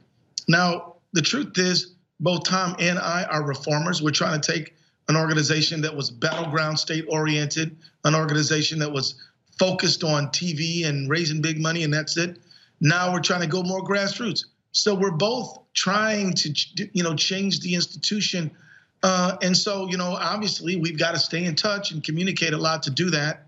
Now 0.48 0.96
the 1.14 1.22
truth 1.22 1.58
is, 1.58 1.96
both 2.20 2.44
Tom 2.44 2.76
and 2.80 3.00
I 3.00 3.24
are 3.24 3.44
reformers. 3.46 4.02
We're 4.02 4.12
trying 4.12 4.40
to 4.40 4.52
take 4.52 4.76
an 5.08 5.16
organization 5.16 5.82
that 5.82 5.96
was 5.96 6.12
battleground 6.12 6.78
state 6.78 7.06
oriented, 7.10 7.76
an 8.04 8.16
organization 8.16 8.80
that 8.80 8.92
was 8.92 9.16
focused 9.58 10.04
on 10.04 10.28
TV 10.28 10.86
and 10.86 11.10
raising 11.10 11.42
big 11.42 11.60
money, 11.60 11.84
and 11.84 11.94
that's 11.94 12.18
it. 12.18 12.38
Now 12.80 13.12
we're 13.12 13.20
trying 13.20 13.42
to 13.42 13.48
go 13.48 13.64
more 13.64 13.84
grassroots. 13.84 14.46
So 14.72 14.96
we're 14.96 15.12
both 15.12 15.60
trying 15.74 16.34
to, 16.34 16.54
you 16.94 17.04
know, 17.04 17.16
change 17.16 17.60
the 17.62 17.74
institution 17.74 18.52
uh, 19.04 19.38
and 19.42 19.56
so, 19.56 19.88
you 19.88 19.98
know, 19.98 20.18
obviously 20.20 20.76
we've 20.76 20.98
got 20.98 21.14
to 21.14 21.20
stay 21.20 21.46
in 21.46 21.56
touch 21.56 21.92
and 21.92 22.04
communicate 22.04 22.54
a 22.54 22.58
lot 22.58 22.84
to 22.84 22.92
do 22.92 23.10
that. 23.12 23.46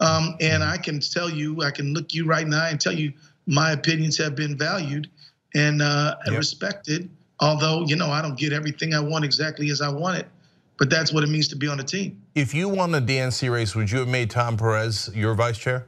Um, 0.00 0.36
and 0.40 0.62
I 0.62 0.76
can 0.78 1.00
tell 1.00 1.30
you, 1.30 1.62
I 1.62 1.70
can 1.70 1.92
look 1.92 2.14
you 2.14 2.26
right 2.26 2.46
now 2.46 2.66
and 2.66 2.80
tell 2.80 2.92
you 2.92 3.12
my 3.46 3.72
opinions 3.72 4.16
have 4.18 4.34
been 4.34 4.56
valued 4.56 5.10
and, 5.54 5.82
uh, 5.82 6.16
yep. 6.26 6.38
respected. 6.38 7.10
Although, 7.40 7.84
you 7.86 7.96
know, 7.96 8.10
I 8.10 8.22
don't 8.22 8.38
get 8.38 8.52
everything 8.52 8.94
I 8.94 9.00
want 9.00 9.24
exactly 9.24 9.70
as 9.70 9.80
I 9.80 9.90
want 9.90 10.18
it, 10.18 10.28
but 10.78 10.88
that's 10.88 11.12
what 11.12 11.22
it 11.22 11.28
means 11.28 11.48
to 11.48 11.56
be 11.56 11.68
on 11.68 11.78
a 11.80 11.84
team. 11.84 12.22
If 12.34 12.54
you 12.54 12.68
won 12.68 12.92
the 12.92 13.00
DNC 13.00 13.50
race, 13.52 13.74
would 13.74 13.90
you 13.90 13.98
have 13.98 14.08
made 14.08 14.30
Tom 14.30 14.56
Perez 14.56 15.10
your 15.14 15.34
vice 15.34 15.58
chair? 15.58 15.86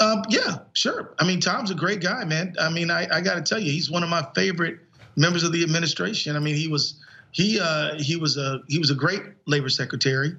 Um, 0.00 0.22
yeah, 0.28 0.58
sure. 0.72 1.14
I 1.18 1.26
mean, 1.26 1.40
Tom's 1.40 1.70
a 1.70 1.74
great 1.74 2.00
guy, 2.00 2.24
man. 2.24 2.56
I 2.58 2.70
mean, 2.70 2.90
I, 2.90 3.06
I 3.12 3.20
got 3.20 3.34
to 3.34 3.42
tell 3.42 3.60
you, 3.60 3.70
he's 3.70 3.90
one 3.90 4.02
of 4.02 4.08
my 4.08 4.26
favorite 4.34 4.80
members 5.16 5.44
of 5.44 5.52
the 5.52 5.62
administration. 5.62 6.34
I 6.34 6.40
mean, 6.40 6.56
he 6.56 6.66
was 6.66 7.00
he 7.32 7.58
uh, 7.58 7.94
he 7.98 8.16
was 8.16 8.36
a 8.36 8.60
he 8.68 8.78
was 8.78 8.90
a 8.90 8.94
great 8.94 9.22
labor 9.46 9.70
secretary, 9.70 10.36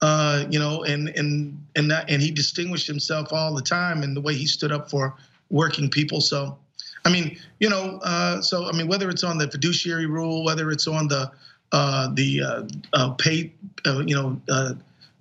uh, 0.00 0.44
you 0.50 0.58
know, 0.58 0.82
and 0.82 1.10
and 1.10 1.64
and 1.76 1.90
that, 1.90 2.10
and 2.10 2.20
he 2.20 2.30
distinguished 2.30 2.86
himself 2.86 3.32
all 3.32 3.54
the 3.54 3.62
time 3.62 4.02
in 4.02 4.14
the 4.14 4.20
way 4.20 4.34
he 4.34 4.46
stood 4.46 4.72
up 4.72 4.90
for 4.90 5.14
working 5.50 5.90
people. 5.90 6.22
So, 6.22 6.58
I 7.04 7.10
mean, 7.10 7.38
you 7.60 7.68
know, 7.68 8.00
uh, 8.02 8.40
so 8.40 8.66
I 8.66 8.72
mean, 8.72 8.88
whether 8.88 9.10
it's 9.10 9.22
on 9.22 9.36
the 9.38 9.48
fiduciary 9.50 10.06
rule, 10.06 10.42
whether 10.44 10.70
it's 10.70 10.88
on 10.88 11.06
the 11.06 11.30
uh, 11.72 12.08
the 12.14 12.42
uh, 12.42 12.62
uh, 12.94 13.10
pay, 13.10 13.52
you 13.84 14.14
know, 14.14 14.76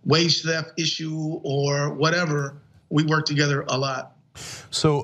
wage 0.05 0.43
theft 0.43 0.71
issue 0.79 1.39
or 1.43 1.93
whatever, 1.93 2.55
we 2.89 3.03
work 3.03 3.25
together 3.25 3.65
a 3.67 3.77
lot. 3.77 4.15
So, 4.71 5.01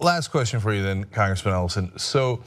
last 0.00 0.28
question 0.28 0.60
for 0.60 0.72
you, 0.72 0.82
then, 0.82 1.04
Congressman 1.04 1.52
Ellison. 1.52 1.98
So 1.98 2.42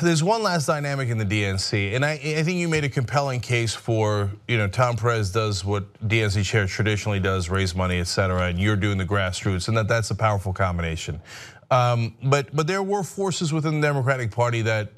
there's 0.00 0.22
one 0.22 0.42
last 0.42 0.66
dynamic 0.66 1.08
in 1.08 1.18
the 1.18 1.24
DNC, 1.24 1.94
and 1.94 2.04
I, 2.04 2.12
I, 2.12 2.42
think 2.42 2.58
you 2.58 2.68
made 2.68 2.84
a 2.84 2.88
compelling 2.88 3.40
case 3.40 3.74
for, 3.74 4.30
you 4.48 4.56
know, 4.56 4.68
Tom 4.68 4.96
Perez 4.96 5.32
does 5.32 5.64
what 5.64 5.92
DNC 6.06 6.44
chair 6.44 6.66
traditionally 6.66 7.20
does, 7.20 7.50
raise 7.50 7.74
money, 7.74 7.98
et 7.98 8.06
cetera, 8.06 8.46
and 8.46 8.58
you're 8.58 8.76
doing 8.76 8.98
the 8.98 9.04
grassroots, 9.04 9.68
and 9.68 9.76
that 9.76 9.88
that's 9.88 10.10
a 10.10 10.14
powerful 10.14 10.52
combination. 10.52 11.20
Um, 11.70 12.16
but 12.22 12.54
but 12.54 12.66
there 12.66 12.82
were 12.82 13.02
forces 13.02 13.52
within 13.52 13.80
the 13.80 13.86
Democratic 13.86 14.30
Party 14.30 14.62
that 14.62 14.92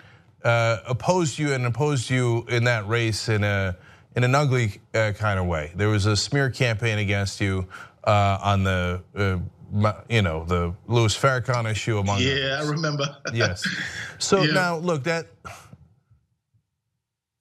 uh, 0.45 0.79
opposed 0.87 1.39
you 1.39 1.53
and 1.53 1.65
opposed 1.67 2.11
you 2.11 2.45
in 2.49 2.65
that 2.65 2.87
race 2.89 3.29
in 3.29 3.45
a 3.45 3.77
in 4.17 4.25
an 4.25 4.35
ugly 4.35 4.81
uh, 4.95 5.13
kind 5.17 5.39
of 5.39 5.47
way. 5.47 5.73
There 5.75 5.89
was 5.89 6.07
a 6.07 6.17
smear 6.17 6.51
campaign 6.51 6.99
against 6.99 7.41
you 7.41 7.67
uh, 8.05 8.39
on 8.43 8.65
the 8.65 9.03
uh, 9.17 9.39
you 10.09 10.23
know, 10.23 10.45
the 10.45 10.75
Louis 10.87 11.17
Farrakhan 11.17 11.71
issue 11.71 11.99
among 11.99 12.21
Yeah, 12.21 12.59
others. 12.59 12.69
I 12.69 12.71
remember. 12.73 13.17
yes. 13.33 13.63
So 14.19 14.43
yeah. 14.43 14.53
now 14.55 14.77
look 14.77 15.05
that 15.05 15.27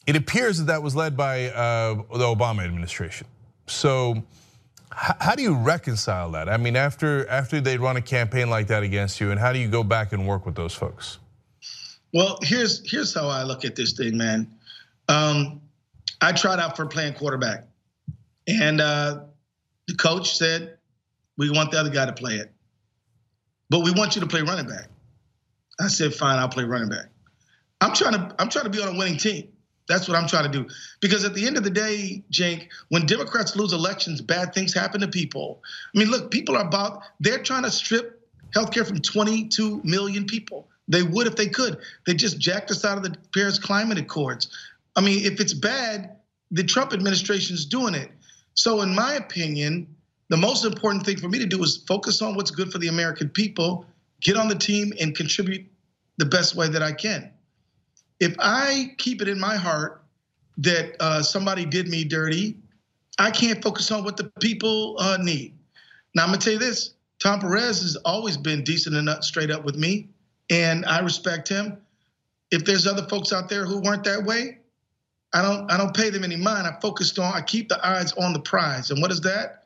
It 0.06 0.16
appears 0.16 0.58
that 0.58 0.66
that 0.66 0.84
was 0.84 0.96
led 0.96 1.16
by 1.16 1.48
uh, 1.50 1.96
the 2.18 2.26
Obama 2.26 2.64
administration. 2.66 3.28
So, 3.68 4.24
how 4.92 5.34
do 5.36 5.42
you 5.42 5.56
reconcile 5.56 6.30
that? 6.32 6.50
I 6.50 6.58
mean, 6.58 6.76
after 6.76 7.28
after 7.30 7.62
they 7.62 7.78
run 7.78 7.96
a 7.98 8.02
campaign 8.02 8.50
like 8.50 8.68
that 8.68 8.84
against 8.84 9.22
you, 9.22 9.32
and 9.32 9.40
how 9.40 9.54
do 9.54 9.60
you 9.60 9.70
go 9.70 9.84
back 9.84 10.12
and 10.12 10.28
work 10.28 10.46
with 10.46 10.56
those 10.56 10.74
folks? 10.74 11.20
Well, 12.14 12.38
here's 12.42 12.82
here's 12.90 13.14
how 13.14 13.28
I 13.30 13.44
look 13.44 13.64
at 13.66 13.76
this 13.76 13.94
thing, 13.94 14.18
man. 14.18 14.48
Um, 15.08 15.62
I 16.22 16.32
tried 16.34 16.60
out 16.60 16.76
for 16.76 16.86
playing 16.86 17.14
quarterback, 17.14 17.64
and 18.48 18.82
uh, 18.82 19.22
the 19.88 19.96
coach 19.96 20.38
said, 20.38 20.78
"We 21.38 21.50
want 21.50 21.72
the 21.72 21.80
other 21.80 21.90
guy 21.90 22.06
to 22.06 22.14
play 22.14 22.36
it, 22.36 22.52
but 23.70 23.82
we 23.84 23.92
want 23.92 24.16
you 24.16 24.22
to 24.22 24.28
play 24.28 24.42
running 24.42 24.68
back." 24.68 24.90
I 25.80 25.88
said, 25.88 26.14
"Fine, 26.14 26.40
I'll 26.40 26.50
play 26.50 26.64
running 26.64 26.90
back." 26.90 27.10
I'm 27.82 27.94
trying 27.94 28.14
to 28.14 28.36
I'm 28.40 28.50
trying 28.50 28.66
to 28.66 28.70
be 28.70 28.82
on 28.82 28.96
a 28.96 28.98
winning 28.98 29.18
team. 29.18 29.50
That's 29.88 30.08
what 30.08 30.18
I'm 30.18 30.28
trying 30.28 30.50
to 30.50 30.58
do. 30.64 30.68
Because 31.02 31.26
at 31.26 31.34
the 31.34 31.46
end 31.46 31.58
of 31.58 31.64
the 31.64 31.70
day, 31.70 32.24
Cenk, 32.32 32.70
when 32.90 33.06
Democrats 33.06 33.56
lose 33.56 33.74
elections, 33.74 34.22
bad 34.22 34.54
things 34.54 34.74
happen 34.74 35.02
to 35.02 35.08
people. 35.08 35.62
I 35.94 36.00
mean, 36.00 36.10
look, 36.10 36.32
people 36.32 36.56
are 36.56 36.66
about, 36.66 37.04
they're 37.20 37.44
trying 37.44 37.64
to 37.64 37.72
strip 37.72 38.26
healthcare 38.56 38.88
from 38.88 39.00
22 39.00 39.82
million 39.84 40.26
people. 40.26 40.70
They 40.88 41.04
would 41.04 41.28
if 41.28 41.36
they 41.36 41.48
could. 41.48 41.80
They 42.06 42.14
just 42.14 42.40
jacked 42.40 42.72
us 42.72 42.86
out 42.86 42.98
of 42.98 43.04
the 43.04 43.16
Paris 43.34 43.60
Climate 43.60 43.98
Accords. 43.98 44.50
I 44.96 45.02
mean, 45.02 45.26
if 45.26 45.40
it's 45.40 45.54
bad, 45.54 46.18
the 46.52 46.64
Trump 46.64 46.94
administration 46.94 47.56
is 47.56 47.66
doing 47.66 47.96
it. 47.96 48.12
So, 48.54 48.82
in 48.82 48.94
my 48.94 49.16
opinion, 49.16 49.88
the 50.30 50.38
most 50.38 50.66
important 50.66 51.06
thing 51.06 51.18
for 51.18 51.30
me 51.30 51.40
to 51.40 51.46
do 51.46 51.62
is 51.64 51.78
focus 51.88 52.22
on 52.22 52.36
what's 52.36 52.52
good 52.52 52.72
for 52.72 52.78
the 52.78 52.88
American 52.88 53.30
people, 53.30 53.86
get 54.22 54.38
on 54.38 54.48
the 54.48 54.56
team, 54.56 54.94
and 55.00 55.16
contribute 55.16 55.66
the 56.18 56.26
best 56.26 56.56
way 56.56 56.68
that 56.68 56.82
I 56.82 56.92
can 56.92 57.32
if 58.24 58.36
I 58.40 58.94
keep 58.98 59.22
it 59.22 59.28
in 59.28 59.40
my 59.40 59.56
heart 59.56 60.02
that 60.58 60.96
uh, 61.00 61.22
somebody 61.22 61.66
did 61.66 61.88
me 61.88 62.04
dirty, 62.04 62.58
I 63.20 63.32
can't 63.32 63.62
focus 63.62 63.92
on 63.92 64.04
what 64.04 64.18
the 64.18 64.32
people 64.40 64.96
uh, 65.00 65.18
need. 65.20 65.58
Now 66.16 66.24
I'm 66.24 66.30
gonna 66.30 66.40
tell 66.40 66.54
you 66.54 66.60
this: 66.60 66.94
Tom 67.20 67.42
Perez 67.42 67.82
has 67.82 67.96
always 67.98 68.38
been 68.38 68.64
decent 68.64 68.96
and 68.96 69.24
straight 69.24 69.52
up 69.52 69.66
with 69.66 69.76
me, 69.76 70.10
and 70.50 70.86
I 70.86 71.00
respect 71.00 71.50
him. 71.50 71.78
If 72.52 72.66
there's 72.66 72.88
other 72.88 73.04
folks 73.10 73.34
out 73.34 73.50
there 73.50 73.66
who 73.66 73.82
weren't 73.82 74.04
that 74.06 74.24
way, 74.24 74.60
I 75.34 75.42
don't 75.42 75.70
I 75.72 75.78
don't 75.78 75.96
pay 75.96 76.10
them 76.10 76.24
any 76.24 76.38
mind. 76.38 76.66
I 76.66 76.80
focused 76.80 77.20
on 77.20 77.34
I 77.34 77.42
keep 77.42 77.68
the 77.68 77.86
eyes 77.86 78.14
on 78.14 78.34
the 78.34 78.40
prize, 78.40 78.90
and 78.90 79.02
what 79.02 79.12
is 79.12 79.22
that? 79.22 79.63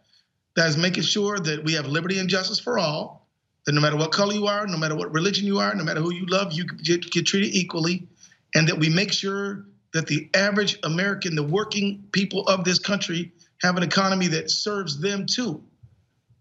That 0.57 0.67
is 0.67 0.75
making 0.75 1.03
sure 1.03 1.37
that 1.37 1.63
we 1.63 1.73
have 1.73 1.85
liberty 1.85 2.17
and 2.17 2.27
justice 2.27 2.59
for 2.59 2.79
all. 2.79 3.27
That 3.65 3.73
no 3.73 3.81
matter 3.81 3.95
what 3.95 4.11
color 4.11 4.33
you 4.33 4.47
are, 4.47 4.65
no 4.65 4.77
matter 4.77 4.95
what 4.95 5.13
religion 5.13 5.45
you 5.45 5.59
are, 5.59 5.73
no 5.75 5.83
matter 5.83 6.01
who 6.01 6.11
you 6.11 6.25
love, 6.25 6.51
you 6.51 6.65
get, 6.65 7.11
get 7.11 7.27
treated 7.27 7.53
equally 7.53 8.07
and 8.55 8.67
that 8.67 8.79
we 8.79 8.89
make 8.89 9.13
sure 9.13 9.65
that 9.93 10.07
the 10.07 10.29
average 10.33 10.79
American, 10.83 11.35
the 11.35 11.43
working 11.43 12.05
people 12.11 12.47
of 12.47 12.63
this 12.63 12.79
country, 12.79 13.31
have 13.61 13.77
an 13.77 13.83
economy 13.83 14.27
that 14.29 14.49
serves 14.49 14.99
them 14.99 15.27
too. 15.27 15.63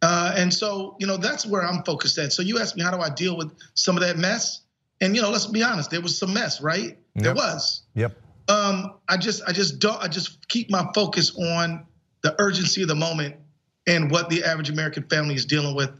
Uh, 0.00 0.32
and 0.34 0.52
so, 0.52 0.96
you 0.98 1.06
know, 1.06 1.18
that's 1.18 1.44
where 1.44 1.62
I'm 1.62 1.82
focused 1.84 2.16
at. 2.16 2.32
So 2.32 2.40
you 2.40 2.58
asked 2.58 2.74
me, 2.74 2.82
how 2.82 2.92
do 2.92 3.02
I 3.02 3.10
deal 3.10 3.36
with 3.36 3.52
some 3.74 3.96
of 3.96 4.02
that 4.02 4.16
mess? 4.16 4.62
And 5.02 5.14
you 5.14 5.20
know, 5.20 5.30
let's 5.30 5.46
be 5.46 5.62
honest, 5.62 5.90
there 5.90 6.00
was 6.00 6.16
some 6.16 6.32
mess, 6.32 6.62
right? 6.62 6.96
Yep. 7.16 7.24
There 7.24 7.34
was. 7.34 7.82
Yep. 7.94 8.16
Um, 8.48 8.94
I 9.08 9.18
just, 9.18 9.42
I 9.46 9.52
just 9.52 9.78
don't, 9.78 10.02
I 10.02 10.08
just 10.08 10.48
keep 10.48 10.70
my 10.70 10.88
focus 10.94 11.36
on 11.36 11.84
the 12.22 12.34
urgency 12.38 12.80
of 12.80 12.88
the 12.88 12.94
moment 12.94 13.36
and 13.86 14.10
what 14.10 14.28
the 14.30 14.44
average 14.44 14.70
American 14.70 15.04
family 15.04 15.34
is 15.34 15.44
dealing 15.44 15.74
with, 15.74 15.90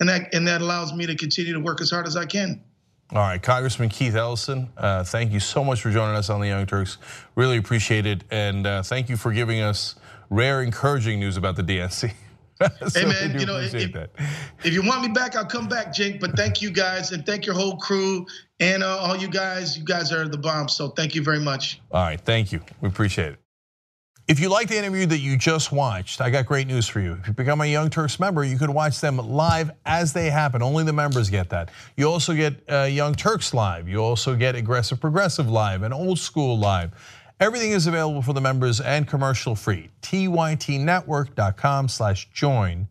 and 0.00 0.08
that, 0.08 0.34
and 0.34 0.46
that 0.46 0.60
allows 0.60 0.92
me 0.94 1.06
to 1.06 1.14
continue 1.14 1.52
to 1.52 1.60
work 1.60 1.80
as 1.80 1.90
hard 1.90 2.06
as 2.06 2.16
I 2.16 2.26
can. 2.26 2.62
All 3.10 3.18
right, 3.18 3.42
Congressman 3.42 3.88
Keith 3.88 4.14
Ellison, 4.14 4.68
uh, 4.76 5.02
thank 5.02 5.32
you 5.32 5.40
so 5.40 5.64
much 5.64 5.80
for 5.80 5.90
joining 5.90 6.14
us 6.14 6.28
on 6.28 6.40
the 6.40 6.48
Young 6.48 6.66
Turks. 6.66 6.98
Really 7.36 7.56
appreciate 7.56 8.04
it, 8.04 8.22
and 8.30 8.66
uh, 8.66 8.82
thank 8.82 9.08
you 9.08 9.16
for 9.16 9.32
giving 9.32 9.60
us 9.60 9.94
rare, 10.28 10.62
encouraging 10.62 11.18
news 11.18 11.38
about 11.38 11.56
the 11.56 11.62
DNC. 11.62 12.12
so 12.88 13.00
hey 13.00 13.06
man, 13.06 13.38
you 13.38 13.46
know, 13.46 13.56
if, 13.58 13.72
if, 13.72 14.72
you 14.72 14.82
want 14.82 15.02
me 15.02 15.08
back, 15.08 15.36
I'll 15.36 15.46
come 15.46 15.68
back, 15.68 15.94
Cenk. 15.94 16.20
But 16.20 16.36
thank 16.36 16.60
you 16.60 16.70
guys, 16.70 17.12
and 17.12 17.24
thank 17.24 17.46
your 17.46 17.54
whole 17.54 17.76
crew, 17.76 18.26
and 18.60 18.82
uh, 18.82 18.98
all 18.98 19.16
you 19.16 19.28
guys. 19.28 19.78
You 19.78 19.84
guys 19.84 20.12
are 20.12 20.28
the 20.28 20.38
bomb. 20.38 20.68
So 20.68 20.88
thank 20.88 21.14
you 21.14 21.22
very 21.22 21.40
much. 21.40 21.80
All 21.92 22.02
right, 22.02 22.20
thank 22.20 22.52
you. 22.52 22.60
We 22.80 22.88
appreciate 22.88 23.34
it. 23.34 23.38
If 24.28 24.40
you 24.40 24.50
like 24.50 24.68
the 24.68 24.76
interview 24.76 25.06
that 25.06 25.20
you 25.20 25.38
just 25.38 25.72
watched, 25.72 26.20
I 26.20 26.28
got 26.28 26.44
great 26.44 26.66
news 26.66 26.86
for 26.86 27.00
you. 27.00 27.14
If 27.14 27.28
you 27.28 27.32
become 27.32 27.62
a 27.62 27.66
Young 27.66 27.88
Turks 27.88 28.20
member, 28.20 28.44
you 28.44 28.58
can 28.58 28.74
watch 28.74 29.00
them 29.00 29.16
live 29.16 29.70
as 29.86 30.12
they 30.12 30.28
happen. 30.28 30.60
Only 30.60 30.84
the 30.84 30.92
members 30.92 31.30
get 31.30 31.48
that. 31.48 31.70
You 31.96 32.10
also 32.10 32.34
get 32.34 32.62
uh, 32.70 32.82
Young 32.82 33.14
Turks 33.14 33.54
live. 33.54 33.88
You 33.88 34.00
also 34.00 34.36
get 34.36 34.54
Aggressive 34.54 35.00
Progressive 35.00 35.48
live 35.48 35.82
and 35.82 35.94
Old 35.94 36.18
School 36.18 36.58
live. 36.58 36.92
Everything 37.40 37.70
is 37.70 37.86
available 37.86 38.20
for 38.20 38.34
the 38.34 38.40
members 38.42 38.82
and 38.82 39.08
commercial 39.08 39.54
free. 39.54 39.88
TYTnetwork.com 40.02 41.88
slash 41.88 42.28
join 42.30 42.86